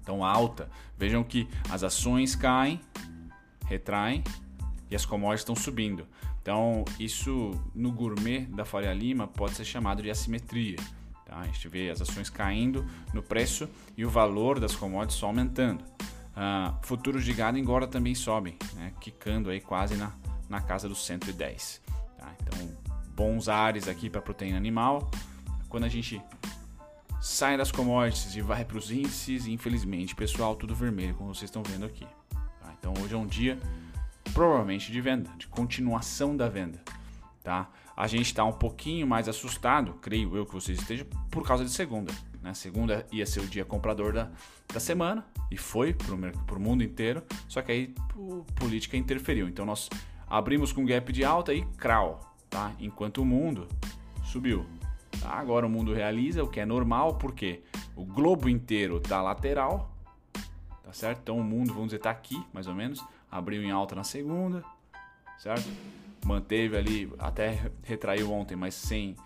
Então 0.00 0.24
alta, 0.24 0.70
vejam 0.96 1.22
que 1.22 1.48
as 1.68 1.82
ações 1.82 2.34
caem, 2.34 2.80
retraem 3.66 4.24
e 4.90 4.96
as 4.96 5.04
commodities 5.04 5.42
estão 5.42 5.54
subindo. 5.54 6.06
Então 6.40 6.84
isso 6.98 7.50
no 7.74 7.92
gourmet 7.92 8.46
da 8.46 8.64
Faria 8.64 8.94
Lima 8.94 9.26
pode 9.26 9.54
ser 9.54 9.64
chamado 9.64 10.02
de 10.02 10.10
assimetria. 10.10 10.76
Tá? 11.28 11.38
A 11.40 11.44
gente 11.44 11.68
vê 11.68 11.90
as 11.90 12.00
ações 12.00 12.30
caindo 12.30 12.84
no 13.12 13.22
preço 13.22 13.68
e 13.96 14.04
o 14.04 14.10
valor 14.10 14.58
das 14.58 14.74
commodities 14.74 15.18
só 15.18 15.26
aumentando. 15.26 15.84
Uh, 15.84 16.74
futuros 16.82 17.24
de 17.24 17.32
gado 17.32 17.58
engorda 17.58 17.86
também 17.86 18.14
sobem, 18.14 18.56
né? 18.74 18.92
quicando 19.00 19.50
aí 19.50 19.60
quase 19.60 19.96
na, 19.96 20.12
na 20.48 20.60
casa 20.60 20.88
dos 20.88 21.04
110. 21.04 21.82
Tá? 22.16 22.32
Então, 22.40 22.76
bons 23.14 23.48
ares 23.48 23.86
aqui 23.86 24.08
para 24.08 24.22
proteína 24.22 24.56
animal. 24.56 25.10
Quando 25.68 25.84
a 25.84 25.88
gente 25.88 26.22
sai 27.20 27.58
das 27.58 27.70
commodities 27.70 28.34
e 28.34 28.40
vai 28.40 28.64
para 28.64 28.78
os 28.78 28.90
índices, 28.90 29.46
infelizmente, 29.46 30.14
pessoal, 30.14 30.56
tudo 30.56 30.74
vermelho, 30.74 31.14
como 31.14 31.34
vocês 31.34 31.50
estão 31.50 31.62
vendo 31.62 31.84
aqui. 31.84 32.06
Tá? 32.30 32.74
Então, 32.78 32.94
hoje 33.02 33.14
é 33.14 33.18
um 33.18 33.26
dia 33.26 33.58
provavelmente 34.32 34.90
de 34.92 35.00
venda, 35.00 35.28
de 35.36 35.46
continuação 35.48 36.36
da 36.36 36.48
venda. 36.48 36.80
Tá? 37.42 37.68
A 37.98 38.06
gente 38.06 38.26
está 38.26 38.44
um 38.44 38.52
pouquinho 38.52 39.08
mais 39.08 39.28
assustado, 39.28 39.94
creio 39.94 40.36
eu 40.36 40.46
que 40.46 40.54
vocês 40.54 40.78
estejam, 40.78 41.04
por 41.32 41.44
causa 41.44 41.64
de 41.64 41.70
segunda. 41.72 42.14
Né? 42.40 42.54
Segunda 42.54 43.04
ia 43.10 43.26
ser 43.26 43.40
o 43.40 43.46
dia 43.48 43.64
comprador 43.64 44.12
da, 44.12 44.30
da 44.72 44.78
semana 44.78 45.26
e 45.50 45.56
foi 45.56 45.92
para 45.92 46.14
o 46.14 46.60
mundo 46.60 46.84
inteiro, 46.84 47.24
só 47.48 47.60
que 47.60 47.72
aí 47.72 47.94
a 47.98 48.52
política 48.52 48.96
interferiu. 48.96 49.48
Então 49.48 49.66
nós 49.66 49.90
abrimos 50.28 50.70
com 50.70 50.86
gap 50.86 51.12
de 51.12 51.24
alta 51.24 51.52
e 51.52 51.64
crawl, 51.76 52.20
tá? 52.48 52.72
enquanto 52.78 53.18
o 53.18 53.24
mundo 53.24 53.66
subiu. 54.22 54.64
Tá? 55.20 55.30
Agora 55.30 55.66
o 55.66 55.68
mundo 55.68 55.92
realiza 55.92 56.44
o 56.44 56.48
que 56.48 56.60
é 56.60 56.64
normal, 56.64 57.18
porque 57.18 57.64
o 57.96 58.04
globo 58.04 58.48
inteiro 58.48 58.98
está 58.98 59.20
lateral, 59.20 59.92
tá 60.84 60.92
certo? 60.92 61.18
Então 61.24 61.36
o 61.36 61.42
mundo, 61.42 61.72
vamos 61.72 61.86
dizer, 61.86 61.96
está 61.96 62.10
aqui 62.10 62.40
mais 62.52 62.68
ou 62.68 62.76
menos, 62.76 63.04
abriu 63.28 63.60
em 63.60 63.72
alta 63.72 63.96
na 63.96 64.04
segunda, 64.04 64.62
certo? 65.36 65.68
Manteve 66.28 66.76
ali, 66.76 67.10
até 67.18 67.70
retraiu 67.82 68.30
ontem, 68.30 68.54
mas 68.54 68.74
sem 68.74 69.16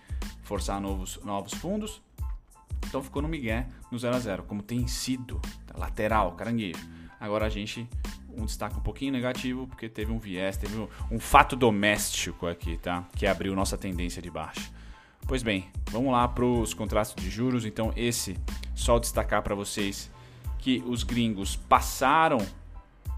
forçar 0.42 0.80
novos, 0.80 1.20
novos 1.24 1.52
fundos. 1.52 2.00
Então 2.86 3.02
ficou 3.02 3.20
no 3.20 3.28
migué 3.28 3.66
no 3.90 3.98
0 3.98 4.14
a 4.14 4.18
0 4.20 4.42
como 4.44 4.62
tem 4.62 4.86
sido, 4.86 5.40
tá? 5.66 5.76
lateral, 5.76 6.32
caranguejo. 6.32 6.78
Agora 7.18 7.46
a 7.46 7.48
gente 7.48 7.88
um 8.36 8.46
destaque 8.46 8.76
um 8.76 8.82
pouquinho 8.82 9.12
negativo 9.12 9.66
porque 9.66 9.88
teve 9.88 10.12
um 10.12 10.18
viés, 10.18 10.56
teve 10.56 10.76
um, 10.78 10.88
um 11.10 11.18
fato 11.18 11.56
doméstico 11.56 12.46
aqui, 12.46 12.76
tá? 12.76 13.04
Que 13.16 13.26
abriu 13.26 13.54
nossa 13.56 13.76
tendência 13.76 14.22
de 14.22 14.30
baixa. 14.30 14.70
Pois 15.26 15.42
bem, 15.42 15.68
vamos 15.90 16.12
lá 16.12 16.26
para 16.28 16.44
os 16.44 16.72
contratos 16.72 17.14
de 17.16 17.28
juros. 17.28 17.64
Então 17.64 17.92
esse 17.96 18.36
só 18.76 18.98
destacar 18.98 19.42
para 19.42 19.56
vocês 19.56 20.08
que 20.58 20.82
os 20.86 21.02
gringos 21.02 21.56
passaram 21.56 22.38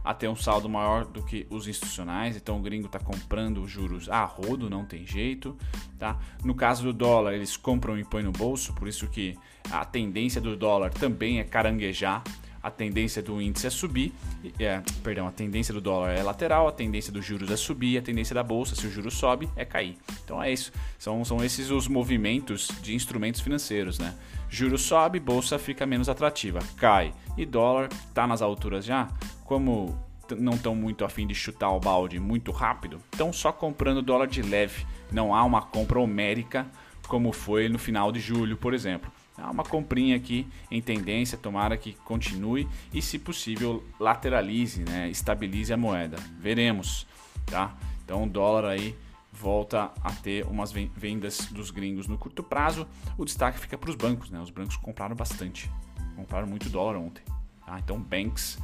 a 0.04 0.12
ter 0.12 0.28
um 0.28 0.36
saldo 0.36 0.68
maior 0.68 1.06
do 1.06 1.22
que 1.22 1.46
os 1.48 1.66
institucionais, 1.66 2.36
então 2.36 2.58
o 2.58 2.62
gringo 2.62 2.86
está 2.86 2.98
comprando 2.98 3.66
juros 3.66 4.08
a 4.10 4.22
rodo, 4.24 4.68
não 4.68 4.84
tem 4.84 5.06
jeito, 5.06 5.56
tá? 5.98 6.18
No 6.44 6.54
caso 6.54 6.84
do 6.84 6.92
dólar, 6.92 7.32
eles 7.34 7.56
compram 7.56 7.98
e 7.98 8.04
põem 8.04 8.22
no 8.22 8.30
bolso, 8.30 8.74
por 8.74 8.86
isso 8.86 9.08
que 9.08 9.36
a 9.70 9.84
tendência 9.84 10.40
do 10.40 10.56
dólar 10.56 10.90
também 10.90 11.40
é 11.40 11.44
caranguejar, 11.44 12.22
a 12.64 12.70
tendência 12.70 13.22
do 13.22 13.42
índice 13.42 13.66
é 13.66 13.70
subir, 13.70 14.10
é, 14.58 14.82
perdão, 15.02 15.28
a 15.28 15.30
tendência 15.30 15.74
do 15.74 15.82
dólar 15.82 16.12
é 16.12 16.22
lateral, 16.22 16.66
a 16.66 16.72
tendência 16.72 17.12
dos 17.12 17.22
juros 17.22 17.50
é 17.50 17.56
subir, 17.56 17.98
a 17.98 18.02
tendência 18.02 18.34
da 18.34 18.42
bolsa, 18.42 18.74
se 18.74 18.86
o 18.86 18.90
juro 18.90 19.10
sobe, 19.10 19.50
é 19.54 19.66
cair. 19.66 19.98
Então 20.24 20.42
é 20.42 20.50
isso, 20.50 20.72
são, 20.98 21.22
são 21.26 21.44
esses 21.44 21.70
os 21.70 21.86
movimentos 21.88 22.70
de 22.80 22.94
instrumentos 22.94 23.42
financeiros, 23.42 23.98
né? 23.98 24.14
Juro 24.48 24.78
sobe, 24.78 25.20
bolsa 25.20 25.58
fica 25.58 25.84
menos 25.84 26.08
atrativa, 26.08 26.58
cai. 26.76 27.12
E 27.36 27.44
dólar 27.44 27.90
está 28.08 28.26
nas 28.26 28.40
alturas 28.40 28.86
já, 28.86 29.10
como 29.44 29.96
não 30.38 30.54
estão 30.54 30.74
muito 30.74 31.04
afim 31.04 31.26
de 31.26 31.34
chutar 31.34 31.70
o 31.70 31.78
balde 31.78 32.18
muito 32.18 32.50
rápido, 32.50 32.98
estão 33.12 33.32
só 33.32 33.52
comprando 33.52 34.02
dólar 34.02 34.26
de 34.26 34.42
leve. 34.42 34.86
Não 35.12 35.34
há 35.34 35.44
uma 35.44 35.62
compra 35.62 36.00
homérica 36.00 36.66
como 37.06 37.32
foi 37.32 37.68
no 37.68 37.78
final 37.78 38.10
de 38.10 38.20
julho, 38.20 38.56
por 38.56 38.72
exemplo. 38.72 39.12
Há 39.36 39.50
uma 39.50 39.64
comprinha 39.64 40.16
aqui 40.16 40.46
em 40.70 40.80
tendência, 40.80 41.36
tomara 41.36 41.76
que 41.76 41.92
continue 41.92 42.68
e, 42.92 43.02
se 43.02 43.18
possível, 43.18 43.84
lateralize, 43.98 44.82
né? 44.84 45.10
estabilize 45.10 45.72
a 45.72 45.76
moeda. 45.76 46.16
Veremos, 46.38 47.06
tá? 47.44 47.76
Então 48.04 48.24
o 48.24 48.28
dólar 48.28 48.66
aí 48.66 48.96
volta 49.32 49.90
a 50.02 50.12
ter 50.12 50.46
umas 50.46 50.72
vendas 50.72 51.46
dos 51.50 51.70
gringos 51.70 52.06
no 52.06 52.16
curto 52.16 52.42
prazo. 52.42 52.86
O 53.18 53.24
destaque 53.24 53.58
fica 53.58 53.76
para 53.76 53.90
os 53.90 53.96
bancos, 53.96 54.30
né? 54.30 54.40
Os 54.40 54.50
bancos 54.50 54.76
compraram 54.76 55.16
bastante, 55.16 55.70
compraram 56.14 56.46
muito 56.46 56.70
dólar 56.70 56.96
ontem. 56.96 57.22
Tá? 57.66 57.78
Então, 57.80 58.00
banks 58.00 58.58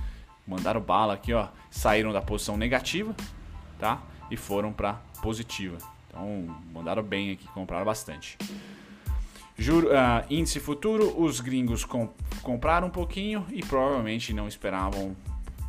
mandaram 0.51 0.81
bala 0.81 1.15
aqui, 1.15 1.33
ó, 1.33 1.49
saíram 1.71 2.13
da 2.13 2.21
posição 2.21 2.57
negativa, 2.57 3.15
tá? 3.79 4.03
E 4.31 4.37
foram 4.37 4.73
para 4.73 4.95
positiva. 5.23 5.79
Então, 6.09 6.57
mandaram 6.73 7.03
bem 7.03 7.31
aqui, 7.31 7.47
compraram 7.49 7.85
bastante. 7.85 8.37
Juro, 9.57 9.89
uh, 9.89 10.25
índice 10.29 10.59
futuro, 10.59 11.21
os 11.21 11.39
gringos 11.41 11.87
compraram 12.43 12.89
um 12.89 12.91
pouquinho 12.91 13.47
e 13.51 13.61
provavelmente 13.65 14.33
não 14.33 14.49
esperavam 14.49 15.15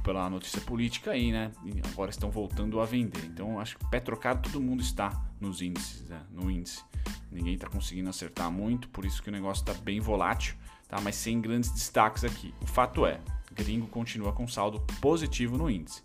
pela 0.04 0.28
notícia 0.30 0.60
política 0.62 1.12
aí, 1.12 1.32
né? 1.32 1.52
E 1.63 1.80
agora 1.91 2.10
estão 2.10 2.32
voltando 2.32 2.80
a 2.80 2.86
vender. 2.86 3.24
Então 3.26 3.60
acho 3.60 3.78
que 3.78 3.86
Petrocard 3.86 4.41
todo 4.41 4.62
mundo 4.62 4.82
está 4.82 5.12
nos 5.39 5.62
índices, 5.62 6.08
né? 6.10 6.22
no 6.32 6.50
índice. 6.50 6.84
Ninguém 7.32 7.54
está 7.54 7.67
conseguindo 7.67 8.10
acertar 8.10 8.50
muito, 8.50 8.88
por 8.89 9.06
isso 9.06 9.22
que 9.22 9.30
o 9.30 9.32
negócio 9.32 9.62
está 9.62 9.74
bem 9.74 10.00
volátil, 10.00 10.56
tá? 10.88 11.00
Mas 11.02 11.15
sem 11.15 11.39
grandes 11.39 11.70
destaques 11.72 12.24
aqui. 12.24 12.54
O 12.62 12.65
fato 12.65 13.06
é, 13.06 13.20
gringo 13.54 13.88
continua 13.88 14.32
com 14.32 14.48
saldo 14.48 14.80
positivo 15.02 15.58
no 15.58 15.70
índice. 15.70 16.02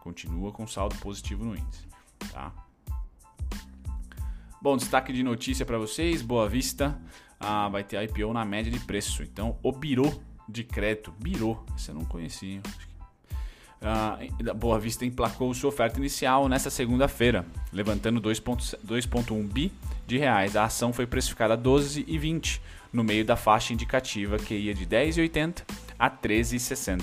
Continua 0.00 0.52
com 0.52 0.66
saldo 0.66 0.96
positivo 0.96 1.44
no 1.44 1.56
índice, 1.56 1.86
tá? 2.32 2.52
Bom, 4.60 4.76
destaque 4.76 5.12
de 5.12 5.22
notícia 5.22 5.66
para 5.66 5.78
vocês, 5.78 6.22
Boa 6.22 6.48
Vista 6.48 7.00
ah, 7.42 7.68
vai 7.68 7.82
ter 7.82 8.00
IPO 8.02 8.32
na 8.32 8.44
média 8.44 8.70
de 8.70 8.78
preço. 8.78 9.22
Então, 9.22 9.58
o 9.62 9.72
Biro 9.72 10.22
de 10.48 10.62
crédito, 10.62 11.12
esse 11.76 11.88
eu 11.88 11.94
não 11.94 12.04
conhecia, 12.04 12.60
uh, 13.80 14.54
Boa 14.54 14.78
Vista 14.78 15.04
emplacou 15.04 15.52
sua 15.52 15.68
oferta 15.68 15.98
inicial 15.98 16.48
nesta 16.48 16.70
segunda-feira, 16.70 17.44
levantando 17.72 18.20
2,1 18.20 19.48
bi 19.48 19.72
de 20.06 20.18
reais. 20.18 20.56
A 20.56 20.64
ação 20.64 20.92
foi 20.92 21.06
precificada 21.06 21.54
a 21.54 21.58
12,20 21.58 22.60
no 22.92 23.02
meio 23.02 23.24
da 23.24 23.36
faixa 23.36 23.72
indicativa 23.72 24.36
que 24.36 24.54
ia 24.54 24.74
de 24.74 24.86
10,80 24.86 25.62
a 26.02 26.10
13,60. 26.10 27.00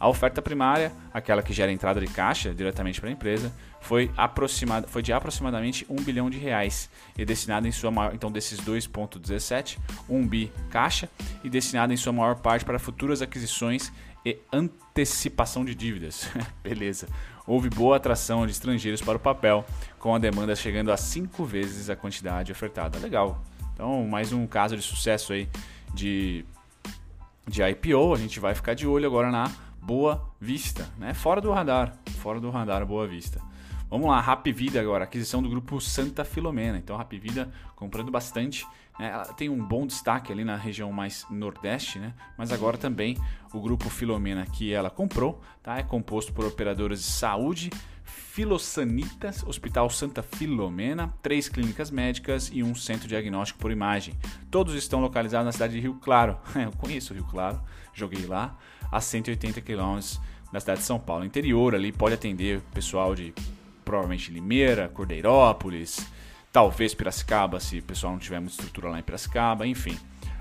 A 0.00 0.08
oferta 0.08 0.40
primária, 0.40 0.90
aquela 1.12 1.42
que 1.42 1.52
gera 1.52 1.70
entrada 1.70 2.00
de 2.00 2.06
caixa 2.06 2.54
diretamente 2.54 2.98
para 2.98 3.10
a 3.10 3.12
empresa, 3.12 3.52
foi, 3.78 4.10
aproximada, 4.16 4.88
foi 4.88 5.02
de 5.02 5.12
aproximadamente 5.12 5.84
1 5.86 5.96
bilhão 5.96 6.30
de 6.30 6.38
reais 6.38 6.88
e 7.18 7.26
destinada 7.26 7.68
em 7.68 7.72
sua 7.72 7.90
maior, 7.90 8.14
então 8.14 8.32
desses 8.32 8.58
2.17, 8.60 9.76
1 10.08 10.26
bi 10.26 10.50
caixa 10.70 11.10
e 11.44 11.50
destinada 11.50 11.92
em 11.92 11.96
sua 11.96 12.12
maior 12.12 12.36
parte 12.36 12.64
para 12.64 12.78
futuras 12.78 13.20
aquisições 13.20 13.92
e 14.24 14.38
antecipação 14.50 15.62
de 15.62 15.74
dívidas. 15.74 16.30
Beleza. 16.64 17.06
Houve 17.46 17.68
boa 17.68 17.96
atração 17.96 18.46
de 18.46 18.52
estrangeiros 18.52 19.02
para 19.02 19.16
o 19.16 19.20
papel, 19.20 19.62
com 19.98 20.14
a 20.14 20.18
demanda 20.18 20.56
chegando 20.56 20.90
a 20.90 20.96
cinco 20.96 21.44
vezes 21.44 21.90
a 21.90 21.96
quantidade 21.96 22.50
ofertada. 22.50 22.98
Legal. 22.98 23.44
Então, 23.74 24.06
mais 24.06 24.32
um 24.32 24.46
caso 24.46 24.74
de 24.74 24.82
sucesso 24.82 25.34
aí 25.34 25.48
de, 25.92 26.44
de 27.48 27.62
IPO. 27.62 28.14
A 28.14 28.18
gente 28.18 28.38
vai 28.38 28.54
ficar 28.54 28.74
de 28.74 28.86
olho 28.86 29.06
agora 29.06 29.30
na 29.30 29.50
Boa 29.80 30.32
Vista, 30.40 30.88
né? 30.98 31.14
Fora 31.14 31.40
do 31.40 31.50
radar, 31.50 31.94
fora 32.18 32.38
do 32.38 32.50
radar 32.50 32.84
Boa 32.84 33.06
Vista. 33.06 33.40
Vamos 33.90 34.08
lá, 34.08 34.20
Rap 34.20 34.52
Vida 34.52 34.78
agora, 34.78 35.04
aquisição 35.04 35.42
do 35.42 35.48
grupo 35.48 35.80
Santa 35.80 36.22
Filomena. 36.22 36.76
Então, 36.76 36.94
Rap 36.94 37.18
Vida 37.18 37.50
comprando 37.74 38.10
bastante. 38.10 38.66
Né? 38.98 39.08
Ela 39.10 39.24
tem 39.32 39.48
um 39.48 39.64
bom 39.64 39.86
destaque 39.86 40.30
ali 40.30 40.44
na 40.44 40.56
região 40.56 40.92
mais 40.92 41.24
nordeste, 41.30 41.98
né? 41.98 42.12
mas 42.36 42.52
agora 42.52 42.76
também 42.76 43.16
o 43.50 43.60
grupo 43.60 43.88
Filomena 43.88 44.44
que 44.44 44.74
ela 44.74 44.90
comprou 44.90 45.40
tá? 45.62 45.78
é 45.78 45.82
composto 45.82 46.34
por 46.34 46.44
operadoras 46.44 46.98
de 46.98 47.06
saúde, 47.06 47.70
Filosanitas, 48.08 49.42
Hospital 49.44 49.90
Santa 49.90 50.22
Filomena, 50.22 51.12
três 51.22 51.48
clínicas 51.48 51.90
médicas 51.90 52.50
e 52.52 52.62
um 52.62 52.74
centro 52.74 53.06
diagnóstico 53.06 53.58
por 53.58 53.70
imagem. 53.70 54.14
Todos 54.50 54.74
estão 54.74 55.00
localizados 55.00 55.46
na 55.46 55.52
cidade 55.52 55.74
de 55.74 55.80
Rio 55.80 55.94
Claro. 55.94 56.38
Eu 56.54 56.72
conheço 56.72 57.12
Rio 57.12 57.24
Claro, 57.24 57.60
joguei 57.92 58.26
lá, 58.26 58.56
a 58.90 59.00
180 59.00 59.60
quilômetros 59.60 60.20
da 60.52 60.60
cidade 60.60 60.80
de 60.80 60.86
São 60.86 60.98
Paulo. 60.98 61.24
Interior 61.24 61.74
ali 61.74 61.92
pode 61.92 62.14
atender 62.14 62.60
pessoal 62.72 63.14
de 63.14 63.34
provavelmente 63.84 64.30
Limeira, 64.30 64.88
Cordeirópolis, 64.88 66.06
talvez 66.52 66.94
Piracicaba, 66.94 67.60
se 67.60 67.78
o 67.78 67.82
pessoal 67.82 68.12
não 68.12 68.18
tiver 68.18 68.40
muita 68.40 68.54
estrutura 68.54 68.90
lá 68.90 68.98
em 68.98 69.02
Piracicaba, 69.02 69.66
enfim. 69.66 69.98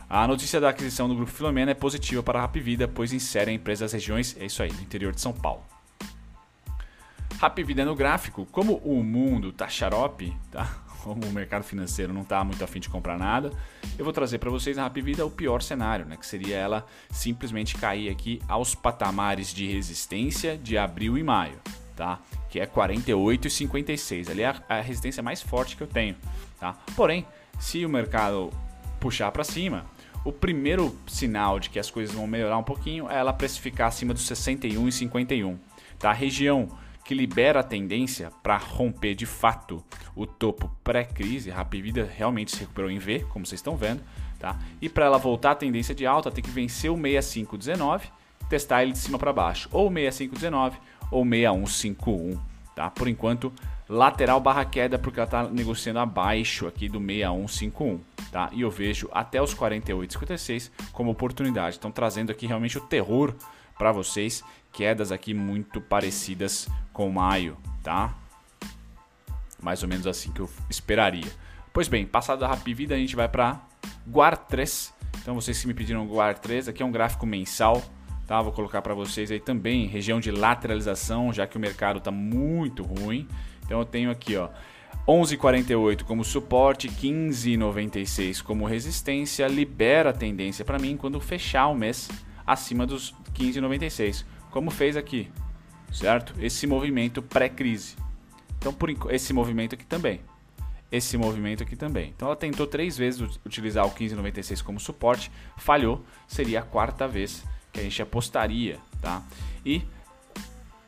A 0.09 0.25
notícia 0.27 0.61
da 0.61 0.69
aquisição 0.69 1.09
do 1.09 1.15
Grupo 1.15 1.31
Filomena 1.31 1.71
é 1.71 1.73
positiva 1.73 2.23
para 2.23 2.39
a 2.39 2.41
Rapvida, 2.43 2.87
pois 2.87 3.11
insere 3.11 3.51
a 3.51 3.53
empresa 3.53 3.85
das 3.85 3.93
regiões, 3.93 4.37
é 4.39 4.45
isso 4.45 4.63
aí, 4.63 4.71
do 4.71 4.81
interior 4.81 5.13
de 5.13 5.19
São 5.19 5.33
Paulo. 5.33 5.63
Rapvida 7.39 7.85
no 7.85 7.95
gráfico, 7.95 8.47
como 8.51 8.77
o 8.77 9.03
mundo 9.03 9.51
tá 9.51 9.67
xarope, 9.67 10.35
tá? 10.51 10.81
Como 11.07 11.25
o 11.25 11.31
mercado 11.31 11.63
financeiro 11.63 12.11
não 12.11 12.23
está 12.23 12.43
muito 12.43 12.61
afim 12.61 12.81
de 12.81 12.89
comprar 12.89 13.17
nada, 13.17 13.53
eu 13.97 14.03
vou 14.03 14.11
trazer 14.11 14.39
para 14.39 14.49
vocês 14.49 14.75
na 14.75 14.83
Rapvida 14.83 15.25
o 15.25 15.31
pior 15.31 15.61
cenário, 15.61 16.05
né? 16.05 16.17
Que 16.17 16.25
seria 16.25 16.57
ela 16.57 16.85
simplesmente 17.09 17.77
cair 17.77 18.09
aqui 18.09 18.41
aos 18.45 18.75
patamares 18.75 19.53
de 19.53 19.71
resistência 19.71 20.57
de 20.57 20.77
abril 20.77 21.17
e 21.17 21.23
maio 21.23 21.57
tá? 21.97 22.19
Que 22.49 22.61
é 22.61 22.65
48 22.65 23.47
e 23.47 23.49
56. 23.49 24.29
Ali 24.29 24.43
é 24.43 24.47
a, 24.47 24.61
a 24.69 24.79
resistência 24.79 25.21
mais 25.21 25.41
forte 25.41 25.75
que 25.75 25.83
eu 25.83 25.87
tenho, 25.87 26.15
tá? 26.57 26.77
Porém, 26.95 27.25
se 27.59 27.83
o 27.85 27.89
mercado 27.89 28.51
puxar 28.99 29.31
para 29.31 29.43
cima, 29.43 29.85
o 30.23 30.31
primeiro 30.31 30.95
sinal 31.07 31.59
de 31.59 31.69
que 31.69 31.79
as 31.79 31.89
coisas 31.89 32.15
vão 32.15 32.27
melhorar 32.27 32.57
um 32.57 32.63
pouquinho 32.63 33.09
é 33.09 33.17
ela 33.17 33.33
precificar 33.33 33.87
acima 33.87 34.13
dos 34.13 34.25
61 34.27 34.87
e 34.87 34.91
51. 34.91 35.57
Tá? 35.99 36.11
A 36.11 36.13
região 36.13 36.69
que 37.07 37.15
libera 37.15 37.61
a 37.61 37.63
tendência 37.63 38.29
para 38.43 38.57
romper 38.57 39.15
de 39.15 39.25
fato 39.25 39.81
o 40.13 40.27
topo 40.27 40.69
pré-crise, 40.83 41.49
a 41.49 41.55
Rapvida 41.55 42.03
realmente 42.03 42.51
se 42.51 42.59
recuperou 42.59 42.91
em 42.91 42.99
V, 42.99 43.25
como 43.29 43.45
vocês 43.45 43.59
estão 43.59 43.77
vendo, 43.77 44.03
tá? 44.37 44.59
E 44.81 44.89
para 44.89 45.05
ela 45.05 45.17
voltar 45.17 45.51
à 45.51 45.55
tendência 45.55 45.95
de 45.95 46.05
alta, 46.05 46.29
tem 46.29 46.43
que 46.43 46.49
vencer 46.49 46.91
o 46.91 46.97
6519, 46.97 48.09
testar 48.49 48.83
ele 48.83 48.91
de 48.91 48.97
cima 48.97 49.17
para 49.17 49.31
baixo, 49.31 49.69
ou 49.71 49.89
6519 49.89 50.77
ou 51.09 51.23
6151, 51.23 52.37
tá? 52.75 52.89
Por 52.89 53.07
enquanto, 53.07 53.53
lateral 53.87 54.41
barra 54.41 54.65
queda 54.65 54.99
porque 54.99 55.21
ela 55.21 55.27
está 55.27 55.43
negociando 55.47 55.99
abaixo 55.99 56.67
aqui 56.67 56.89
do 56.89 56.99
6151, 56.99 58.01
tá? 58.33 58.49
E 58.51 58.59
eu 58.59 58.69
vejo 58.69 59.07
até 59.13 59.41
os 59.41 59.55
48,56 59.55 60.71
como 60.91 61.11
oportunidade. 61.11 61.77
Estão 61.77 61.89
trazendo 61.89 62.33
aqui 62.33 62.45
realmente 62.45 62.77
o 62.77 62.81
terror 62.81 63.33
para 63.77 63.93
vocês, 63.93 64.43
quedas 64.77 65.11
aqui 65.11 65.33
muito 65.33 65.81
parecidas 65.81 66.69
com 66.93 67.09
maio, 67.09 67.57
tá? 67.81 68.13
Mais 69.59 69.81
ou 69.81 69.89
menos 69.89 70.05
assim 70.05 70.31
que 70.31 70.39
eu 70.39 70.47
esperaria. 70.69 71.25
Pois 71.73 71.87
bem, 71.87 72.05
passado 72.05 72.41
da 72.41 72.47
Rapvida, 72.47 72.93
a 72.93 72.97
gente 72.97 73.15
vai 73.15 73.27
para 73.27 73.59
Guar 74.05 74.37
3. 74.37 74.93
Então 75.19 75.33
vocês 75.33 75.59
que 75.59 75.65
me 75.65 75.73
pediram 75.73 76.05
Guar 76.05 76.37
3, 76.37 76.67
aqui 76.67 76.83
é 76.83 76.85
um 76.85 76.91
gráfico 76.91 77.25
mensal, 77.25 77.83
tá? 78.27 78.39
Vou 78.39 78.51
colocar 78.51 78.83
para 78.83 78.93
vocês 78.93 79.31
aí 79.31 79.39
também 79.39 79.87
região 79.87 80.19
de 80.19 80.29
lateralização, 80.29 81.33
já 81.33 81.47
que 81.47 81.57
o 81.57 81.59
mercado 81.59 81.97
está 81.97 82.11
muito 82.11 82.83
ruim. 82.83 83.27
Então 83.65 83.79
eu 83.79 83.85
tenho 83.85 84.11
aqui, 84.11 84.35
ó, 84.35 84.49
11,48 85.07 86.03
como 86.03 86.23
suporte, 86.23 86.87
15,96 86.87 88.43
como 88.43 88.67
resistência, 88.67 89.47
libera 89.47 90.11
a 90.11 90.13
tendência 90.13 90.63
para 90.63 90.77
mim 90.77 90.95
quando 90.95 91.19
fechar 91.19 91.65
o 91.65 91.73
mês 91.73 92.11
acima 92.45 92.85
dos 92.85 93.13
15,96, 93.33 94.23
como 94.51 94.71
fez 94.71 94.97
aqui, 94.97 95.31
certo? 95.91 96.33
Esse 96.39 96.67
movimento 96.67 97.21
pré-crise. 97.21 97.95
Então, 98.57 98.73
por 98.73 98.89
esse 99.11 99.33
movimento 99.33 99.75
aqui 99.75 99.85
também. 99.85 100.21
Esse 100.91 101.17
movimento 101.17 101.63
aqui 101.63 101.75
também. 101.75 102.13
Então, 102.15 102.27
ela 102.27 102.35
tentou 102.35 102.65
três 102.65 102.97
vezes 102.97 103.39
utilizar 103.45 103.85
o 103.85 103.91
15,96 103.91 104.63
como 104.63 104.79
suporte, 104.79 105.31
falhou, 105.57 106.03
seria 106.27 106.59
a 106.59 106.63
quarta 106.63 107.07
vez 107.07 107.43
que 107.71 107.79
a 107.79 107.83
gente 107.83 108.01
apostaria, 108.01 108.79
tá? 109.01 109.21
E 109.65 109.83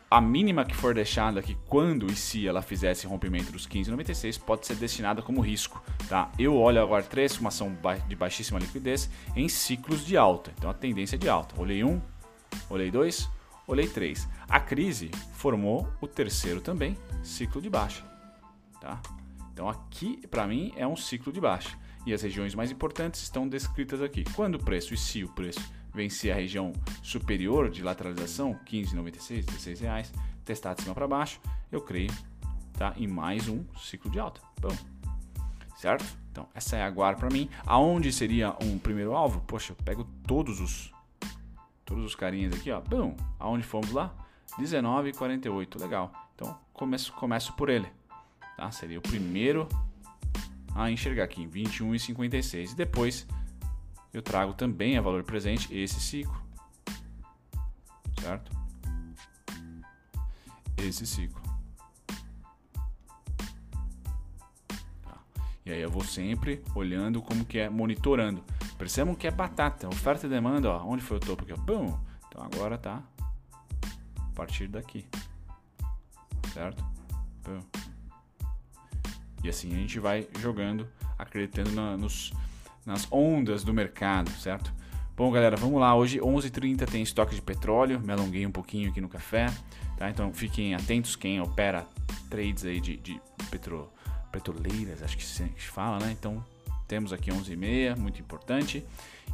a 0.10 0.20
mínima 0.20 0.66
que 0.66 0.76
for 0.76 0.96
deixada 0.96 1.40
aqui 1.40 1.56
quando 1.68 2.08
e 2.08 2.16
se 2.16 2.48
ela 2.48 2.64
fizesse 2.64 3.06
rompimento 3.06 3.52
dos 3.52 3.68
15,96 3.68 4.40
pode 4.40 4.66
ser 4.66 4.76
destinada 4.76 5.22
como 5.22 5.40
risco, 5.40 5.84
tá? 6.08 6.32
Eu 6.40 6.56
olho 6.56 6.82
agora 6.82 7.04
3, 7.04 7.38
uma 7.40 7.50
ação 7.50 7.72
de 8.08 8.16
baixíssima 8.16 8.58
liquidez 8.58 9.10
em 9.36 9.48
ciclos 9.48 10.04
de 10.04 10.18
alta, 10.18 10.52
então 10.58 10.70
a 10.70 10.74
tendência 10.74 11.16
é 11.16 11.20
de 11.20 11.30
alta. 11.30 11.60
Olhei 11.62 11.84
um, 11.84 12.02
olhei 12.70 12.90
dois, 12.90 13.30
olhei 13.70 13.88
três. 13.88 14.28
A 14.50 14.60
crise 14.60 15.12
formou 15.34 15.88
o 16.02 16.08
terceiro 16.08 16.60
também, 16.60 16.98
ciclo 17.24 17.62
de 17.62 17.70
baixa, 17.70 18.04
tá? 18.82 19.00
Então 19.54 19.70
aqui 19.70 20.26
para 20.28 20.48
mim 20.48 20.74
é 20.76 20.88
um 20.88 20.96
ciclo 20.96 21.32
de 21.32 21.40
baixa 21.40 21.78
e 22.06 22.14
as 22.14 22.22
regiões 22.24 22.56
mais 22.56 22.72
importantes 22.72 23.22
estão 23.22 23.48
descritas 23.48 24.02
aqui. 24.02 24.24
Quando 24.36 24.56
o 24.56 24.60
preço 24.60 24.94
e 24.94 24.98
se 24.98 25.24
o 25.24 25.30
preço 25.30 25.62
vencer 25.94 26.32
a 26.32 26.36
região 26.36 26.74
superior 27.04 27.70
de 27.70 27.84
lateralização, 27.84 28.60
15,96, 28.66 29.46
16 29.46 29.80
reais, 29.82 30.14
testar 30.44 30.74
de 30.74 30.82
cima 30.82 30.96
para 30.96 31.08
baixo, 31.08 31.40
eu 31.72 31.82
creio 31.82 32.12
tá, 32.74 32.94
em 32.98 33.08
mais 33.08 33.48
um 33.48 33.64
ciclo 33.78 34.10
de 34.10 34.20
alta. 34.20 34.42
Bom, 34.60 34.76
certo? 35.78 36.06
Então, 36.32 36.48
essa 36.56 36.78
é 36.78 36.84
a 36.84 36.90
guarda 36.90 37.20
para 37.20 37.30
mim. 37.30 37.50
Aonde 37.66 38.12
seria 38.12 38.56
um 38.62 38.80
primeiro 38.80 39.14
alvo? 39.14 39.42
Poxa, 39.42 39.74
eu 39.74 39.76
pego 39.84 40.06
todos 40.26 40.60
os 40.60 40.92
todos 41.90 42.06
os 42.06 42.16
carinhas 42.16 42.54
aqui, 42.54 42.70
ó. 42.70 42.80
Bom, 42.80 43.18
aonde 43.40 43.64
fomos 43.64 43.92
lá? 43.92 44.14
19,48, 44.60 45.82
legal. 45.82 46.14
Então, 46.36 46.56
começo, 46.72 47.12
começo 47.14 47.52
por 47.54 47.68
ele. 47.68 47.88
Tá? 48.56 48.70
Seria 48.70 49.00
o 49.00 49.02
primeiro 49.02 49.68
a 50.76 50.92
enxergar 50.92 51.24
aqui, 51.24 51.48
21,56. 51.48 52.74
E 52.74 52.76
depois 52.76 53.28
eu 54.14 54.22
trago 54.22 54.54
também 54.54 54.98
a 54.98 55.02
valor 55.02 55.24
presente 55.24 55.76
esse 55.76 56.00
ciclo. 56.00 56.40
Certo? 58.22 58.52
Esse 60.78 61.08
ciclo. 61.08 61.42
Tá. 65.02 65.18
E 65.66 65.72
aí 65.72 65.82
eu 65.82 65.90
vou 65.90 66.04
sempre 66.04 66.64
olhando 66.76 67.20
como 67.20 67.44
que 67.44 67.58
é, 67.58 67.68
monitorando. 67.68 68.44
Percebam 68.80 69.14
que 69.14 69.28
é 69.28 69.32
batata, 69.32 69.90
oferta 69.90 70.26
e 70.26 70.30
demanda, 70.30 70.72
ó, 70.72 70.86
onde 70.86 71.04
foi 71.04 71.18
o 71.18 71.20
topo 71.20 71.44
aqui, 71.44 71.52
ó, 71.52 71.58
bum. 71.58 72.00
Então 72.30 72.42
agora 72.42 72.78
tá 72.78 73.04
a 74.18 74.34
partir 74.34 74.70
daqui. 74.70 75.06
Certo? 76.54 76.82
Bum. 77.44 77.60
E 79.44 79.50
assim 79.50 79.72
a 79.74 79.76
gente 79.76 80.00
vai 80.00 80.30
jogando, 80.40 80.88
acreditando 81.18 81.72
na, 81.72 81.98
nos 81.98 82.32
nas 82.86 83.06
ondas 83.12 83.66
do 83.66 83.74
mercado, 83.74 84.32
certo? 84.32 84.74
Bom, 85.16 85.30
galera, 85.30 85.58
vamos 85.58 85.82
lá. 85.82 85.94
Hoje, 85.94 86.18
11h30, 86.20 86.90
tem 86.90 87.04
estoque 87.04 87.36
de 87.36 87.42
petróleo. 87.42 88.00
Me 88.00 88.14
alonguei 88.14 88.46
um 88.46 88.52
pouquinho 88.52 88.90
aqui 88.90 89.02
no 89.02 89.10
café, 89.10 89.48
tá? 89.98 90.10
Então, 90.10 90.34
fiquem 90.34 90.74
atentos 90.74 91.18
quem 91.18 91.42
opera 91.42 91.86
trades 92.30 92.64
aí 92.64 92.80
de, 92.80 92.96
de 92.96 93.22
petro, 93.52 93.92
petroleiras, 94.32 95.04
acho 95.04 95.18
que 95.18 95.26
se 95.26 95.44
fala, 95.58 96.00
né? 96.00 96.16
Então, 96.18 96.42
temos 96.90 97.14
aqui 97.14 97.32
11h30, 97.32 97.96
muito 97.98 98.20
importante. 98.20 98.86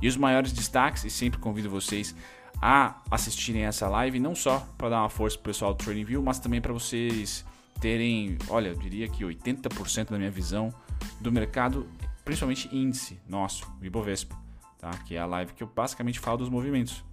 E 0.01 0.07
os 0.07 0.17
maiores 0.17 0.51
destaques, 0.51 1.05
e 1.05 1.09
sempre 1.09 1.39
convido 1.39 1.69
vocês 1.69 2.13
a 2.61 3.01
assistirem 3.09 3.63
essa 3.63 3.87
live, 3.87 4.19
não 4.19 4.35
só 4.35 4.59
para 4.77 4.89
dar 4.89 4.99
uma 5.01 5.09
força 5.09 5.37
pro 5.37 5.45
pessoal 5.45 5.73
do 5.73 5.83
Trading 5.83 6.03
View, 6.03 6.21
mas 6.21 6.37
também 6.37 6.61
para 6.61 6.73
vocês 6.73 7.45
terem, 7.79 8.37
olha, 8.49 8.69
eu 8.69 8.75
diria 8.75 9.07
que 9.07 9.23
80% 9.23 10.11
da 10.11 10.17
minha 10.17 10.31
visão 10.31 10.73
do 11.19 11.31
mercado 11.31 11.87
principalmente 12.23 12.75
índice 12.75 13.19
nosso, 13.27 13.71
o 13.79 13.85
Ibovespa, 13.85 14.35
tá? 14.79 14.89
que 15.05 15.15
é 15.15 15.19
a 15.19 15.25
live 15.25 15.53
que 15.53 15.61
eu 15.61 15.67
basicamente 15.67 16.19
falo 16.19 16.37
dos 16.37 16.49
movimentos 16.49 17.03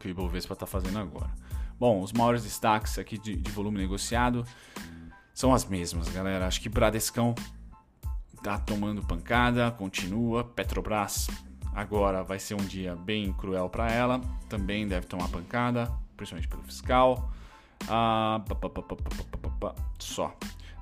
que 0.00 0.08
o 0.08 0.10
Ibovespa 0.10 0.52
está 0.52 0.66
fazendo 0.66 0.98
agora. 0.98 1.30
Bom, 1.78 2.02
os 2.02 2.12
maiores 2.12 2.42
destaques 2.42 2.98
aqui 2.98 3.16
de, 3.18 3.36
de, 3.36 3.50
volume 3.50 3.78
negociado 3.78 4.44
são 5.32 5.54
as 5.54 5.64
mesmas, 5.64 6.08
galera. 6.08 6.46
Acho 6.46 6.60
que 6.60 6.68
Bradescão 6.68 7.34
tá 8.46 8.58
tomando 8.58 9.02
pancada, 9.02 9.72
continua. 9.72 10.44
Petrobras 10.44 11.26
agora 11.74 12.22
vai 12.22 12.38
ser 12.38 12.54
um 12.54 12.64
dia 12.64 12.94
bem 12.94 13.32
cruel 13.32 13.68
para 13.68 13.90
ela, 13.90 14.20
também 14.48 14.86
deve 14.86 15.04
tomar 15.08 15.28
pancada, 15.28 15.92
principalmente 16.16 16.46
pelo 16.46 16.62
fiscal. 16.62 17.32
Ah, 17.88 18.40
só. 19.98 20.32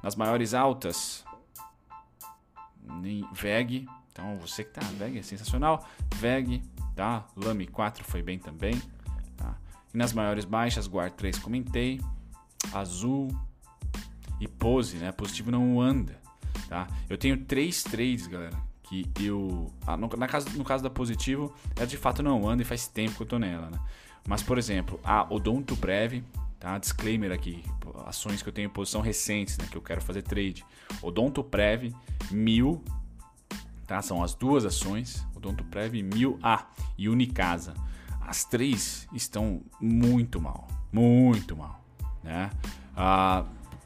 Nas 0.02 0.14
maiores 0.14 0.52
altas, 0.52 1.24
VEG. 3.32 3.88
Então 4.12 4.36
você 4.36 4.62
que 4.62 4.70
tá, 4.70 4.82
VEG 4.98 5.20
é 5.20 5.22
sensacional. 5.22 5.88
VEG, 6.16 6.62
tá? 6.94 7.26
Lame 7.34 7.66
4 7.66 8.04
foi 8.04 8.22
bem 8.22 8.38
também. 8.38 8.74
Tá? 9.38 9.56
E 9.92 9.96
nas 9.96 10.12
maiores 10.12 10.44
baixas, 10.44 10.86
Guard 10.86 11.14
3 11.14 11.38
comentei. 11.38 11.98
Azul 12.74 13.34
e 14.38 14.46
Pose, 14.46 14.98
né? 14.98 15.10
Positivo 15.12 15.50
não 15.50 15.80
anda. 15.80 16.23
Tá? 16.68 16.86
Eu 17.08 17.18
tenho 17.18 17.36
três 17.44 17.82
trades, 17.82 18.26
galera. 18.26 18.56
Que 18.82 19.06
eu. 19.20 19.72
Ah, 19.86 19.96
no, 19.96 20.08
na 20.16 20.28
caso, 20.28 20.48
no 20.56 20.64
caso 20.64 20.82
da 20.84 20.90
positivo, 20.90 21.52
ela 21.74 21.86
de 21.86 21.96
fato 21.96 22.22
não 22.22 22.48
anda 22.48 22.62
e 22.62 22.64
faz 22.64 22.86
tempo 22.86 23.16
que 23.16 23.22
eu 23.22 23.26
tô 23.26 23.38
nela, 23.38 23.70
né? 23.70 23.78
Mas, 24.26 24.42
por 24.42 24.56
exemplo, 24.56 25.00
a 25.02 25.26
Odonto 25.32 25.76
Prev, 25.76 26.22
tá? 26.60 26.78
Disclaimer 26.78 27.32
aqui, 27.32 27.64
ações 28.06 28.42
que 28.42 28.48
eu 28.48 28.52
tenho 28.52 28.66
em 28.66 28.70
posição 28.70 29.00
recentes, 29.00 29.58
né? 29.58 29.66
Que 29.70 29.76
eu 29.76 29.82
quero 29.82 30.00
fazer 30.00 30.22
trade. 30.22 30.64
Odonto 31.02 31.42
Prev, 31.42 31.92
1000, 32.30 32.82
tá? 33.86 34.00
São 34.00 34.22
as 34.22 34.34
duas 34.34 34.64
ações, 34.64 35.26
Odonto 35.34 35.64
Prev, 35.64 35.94
1000A 35.94 36.64
e 36.96 37.08
Unicasa. 37.08 37.74
As 38.20 38.44
três 38.44 39.06
estão 39.12 39.60
muito 39.78 40.40
mal, 40.40 40.66
muito 40.90 41.54
mal, 41.54 41.84
né? 42.22 42.50
Ah, 42.96 43.44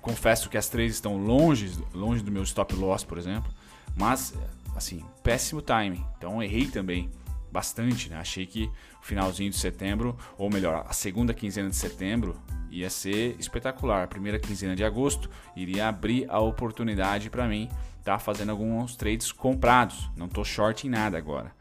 confesso 0.08 0.48
que 0.48 0.56
as 0.56 0.68
três 0.70 0.94
estão 0.94 1.18
longe, 1.18 1.70
longe 1.92 2.22
do 2.22 2.30
meu 2.30 2.42
stop 2.42 2.74
loss, 2.74 3.04
por 3.04 3.18
exemplo, 3.18 3.52
mas 3.94 4.32
assim, 4.74 5.04
péssimo 5.22 5.60
timing. 5.60 6.02
Então 6.16 6.42
errei 6.42 6.66
também 6.66 7.10
bastante, 7.52 8.08
né? 8.08 8.16
Achei 8.16 8.46
que 8.46 8.70
o 9.02 9.04
finalzinho 9.04 9.50
de 9.50 9.58
setembro, 9.58 10.16
ou 10.38 10.48
melhor, 10.48 10.86
a 10.88 10.92
segunda 10.94 11.34
quinzena 11.34 11.68
de 11.68 11.76
setembro 11.76 12.36
ia 12.70 12.88
ser 12.88 13.36
espetacular. 13.38 14.04
A 14.04 14.06
primeira 14.06 14.38
quinzena 14.38 14.74
de 14.74 14.82
agosto 14.82 15.28
iria 15.54 15.88
abrir 15.88 16.26
a 16.30 16.38
oportunidade 16.38 17.28
para 17.28 17.46
mim 17.46 17.68
estar 17.98 18.12
tá 18.12 18.18
fazendo 18.18 18.50
alguns 18.50 18.96
trades 18.96 19.30
comprados. 19.30 20.10
Não 20.16 20.28
tô 20.28 20.42
short 20.42 20.86
em 20.86 20.90
nada 20.90 21.18
agora. 21.18 21.52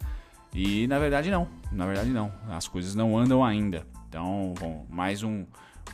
E 0.53 0.88
na 0.88 0.99
verdade 0.99 1.29
não, 1.29 1.49
na 1.69 1.86
verdade 1.86 2.12
não. 2.12 2.31
As 2.49 2.67
coisas 2.67 2.95
não 2.95 3.17
andam 3.17 3.43
ainda. 3.43 3.86
Então, 4.07 4.53
bom, 4.57 4.86
mais 4.89 5.21
um 5.21 5.45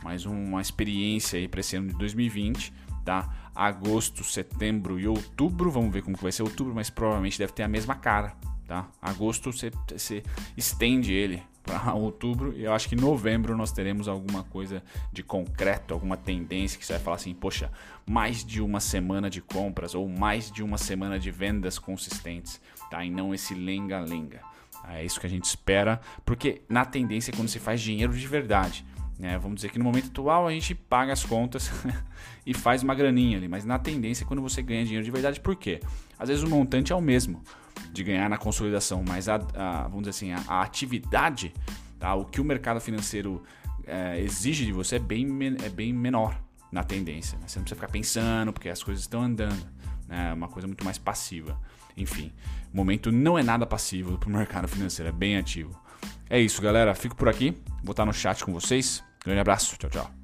mais 0.02 0.26
uma 0.26 0.60
experiência 0.60 1.38
aí 1.38 1.48
para 1.48 1.60
esse 1.60 1.76
ano 1.76 1.88
de 1.88 1.98
2020, 1.98 2.72
tá? 3.04 3.50
Agosto, 3.54 4.24
setembro 4.24 4.98
e 4.98 5.06
outubro, 5.06 5.70
vamos 5.70 5.92
ver 5.92 6.02
como 6.02 6.16
que 6.16 6.22
vai 6.22 6.32
ser 6.32 6.42
outubro, 6.42 6.74
mas 6.74 6.90
provavelmente 6.90 7.38
deve 7.38 7.52
ter 7.52 7.62
a 7.62 7.68
mesma 7.68 7.94
cara 7.94 8.34
tá? 8.66 8.88
Agosto 9.00 9.52
você, 9.52 10.22
estende 10.56 11.12
ele 11.12 11.42
para 11.62 11.92
outubro 11.94 12.52
e 12.56 12.64
eu 12.64 12.72
acho 12.72 12.88
que 12.88 12.94
em 12.94 13.00
novembro 13.00 13.56
nós 13.56 13.72
teremos 13.72 14.08
alguma 14.08 14.42
coisa 14.44 14.82
de 15.12 15.22
concreto, 15.22 15.94
alguma 15.94 16.16
tendência 16.16 16.78
que 16.78 16.84
você 16.84 16.94
vai 16.94 17.02
falar 17.02 17.16
assim, 17.16 17.34
poxa, 17.34 17.70
mais 18.06 18.44
de 18.44 18.60
uma 18.60 18.80
semana 18.80 19.30
de 19.30 19.40
compras 19.40 19.94
ou 19.94 20.08
mais 20.08 20.50
de 20.50 20.62
uma 20.62 20.78
semana 20.78 21.18
de 21.18 21.30
vendas 21.30 21.78
consistentes, 21.78 22.60
tá? 22.90 23.04
E 23.04 23.10
não 23.10 23.34
esse 23.34 23.54
lenga-lenga. 23.54 24.40
É 24.86 25.02
isso 25.02 25.18
que 25.18 25.26
a 25.26 25.30
gente 25.30 25.44
espera, 25.44 25.98
porque 26.26 26.60
na 26.68 26.84
tendência 26.84 27.30
é 27.30 27.34
quando 27.34 27.48
se 27.48 27.58
faz 27.58 27.80
dinheiro 27.80 28.12
de 28.12 28.26
verdade. 28.26 28.84
Né? 29.18 29.38
Vamos 29.38 29.56
dizer 29.56 29.70
que 29.70 29.78
no 29.78 29.84
momento 29.84 30.08
atual 30.08 30.46
a 30.46 30.50
gente 30.50 30.74
paga 30.74 31.12
as 31.12 31.24
contas 31.24 31.70
e 32.44 32.52
faz 32.52 32.82
uma 32.82 32.94
graninha 32.94 33.38
ali, 33.38 33.48
mas 33.48 33.64
na 33.64 33.78
tendência 33.78 34.24
é 34.24 34.26
quando 34.26 34.42
você 34.42 34.62
ganha 34.62 34.84
dinheiro 34.84 35.04
de 35.04 35.10
verdade, 35.10 35.40
por 35.40 35.56
quê? 35.56 35.80
Às 36.18 36.28
vezes 36.28 36.42
o 36.42 36.48
montante 36.48 36.92
é 36.92 36.96
o 36.96 37.00
mesmo 37.00 37.42
de 37.92 38.02
ganhar 38.02 38.28
na 38.28 38.36
consolidação, 38.36 39.04
mas 39.06 39.28
a, 39.28 39.36
a 39.54 39.82
vamos 39.84 40.08
dizer 40.08 40.10
assim, 40.10 40.32
a, 40.32 40.42
a, 40.48 40.62
atividade, 40.62 41.52
tá? 41.98 42.14
o 42.14 42.24
que 42.24 42.40
o 42.40 42.44
mercado 42.44 42.80
financeiro 42.80 43.42
é, 43.86 44.20
exige 44.20 44.64
de 44.64 44.72
você 44.72 44.96
é 44.96 44.98
bem, 44.98 45.28
é 45.64 45.68
bem 45.68 45.92
menor 45.92 46.40
na 46.72 46.82
tendência. 46.82 47.38
Né? 47.38 47.44
Você 47.46 47.58
não 47.58 47.64
precisa 47.64 47.80
ficar 47.80 47.92
pensando 47.92 48.52
porque 48.52 48.68
as 48.68 48.82
coisas 48.82 49.04
estão 49.04 49.22
andando. 49.22 49.64
Né? 50.08 50.30
É 50.30 50.34
uma 50.34 50.48
coisa 50.48 50.66
muito 50.66 50.84
mais 50.84 50.98
passiva. 50.98 51.58
Enfim, 51.96 52.32
o 52.72 52.76
momento 52.76 53.12
não 53.12 53.38
é 53.38 53.42
nada 53.42 53.64
passivo 53.64 54.18
para 54.18 54.28
o 54.28 54.32
mercado 54.32 54.66
financeiro, 54.66 55.08
é 55.08 55.12
bem 55.12 55.36
ativo. 55.36 55.78
É 56.28 56.40
isso, 56.40 56.60
galera. 56.60 56.94
Fico 56.94 57.16
por 57.16 57.28
aqui. 57.28 57.56
Vou 57.82 57.92
estar 57.92 58.04
no 58.04 58.12
chat 58.12 58.44
com 58.44 58.52
vocês. 58.52 59.02
Grande 59.24 59.40
abraço. 59.40 59.76
Tchau, 59.78 59.90
tchau. 59.90 60.23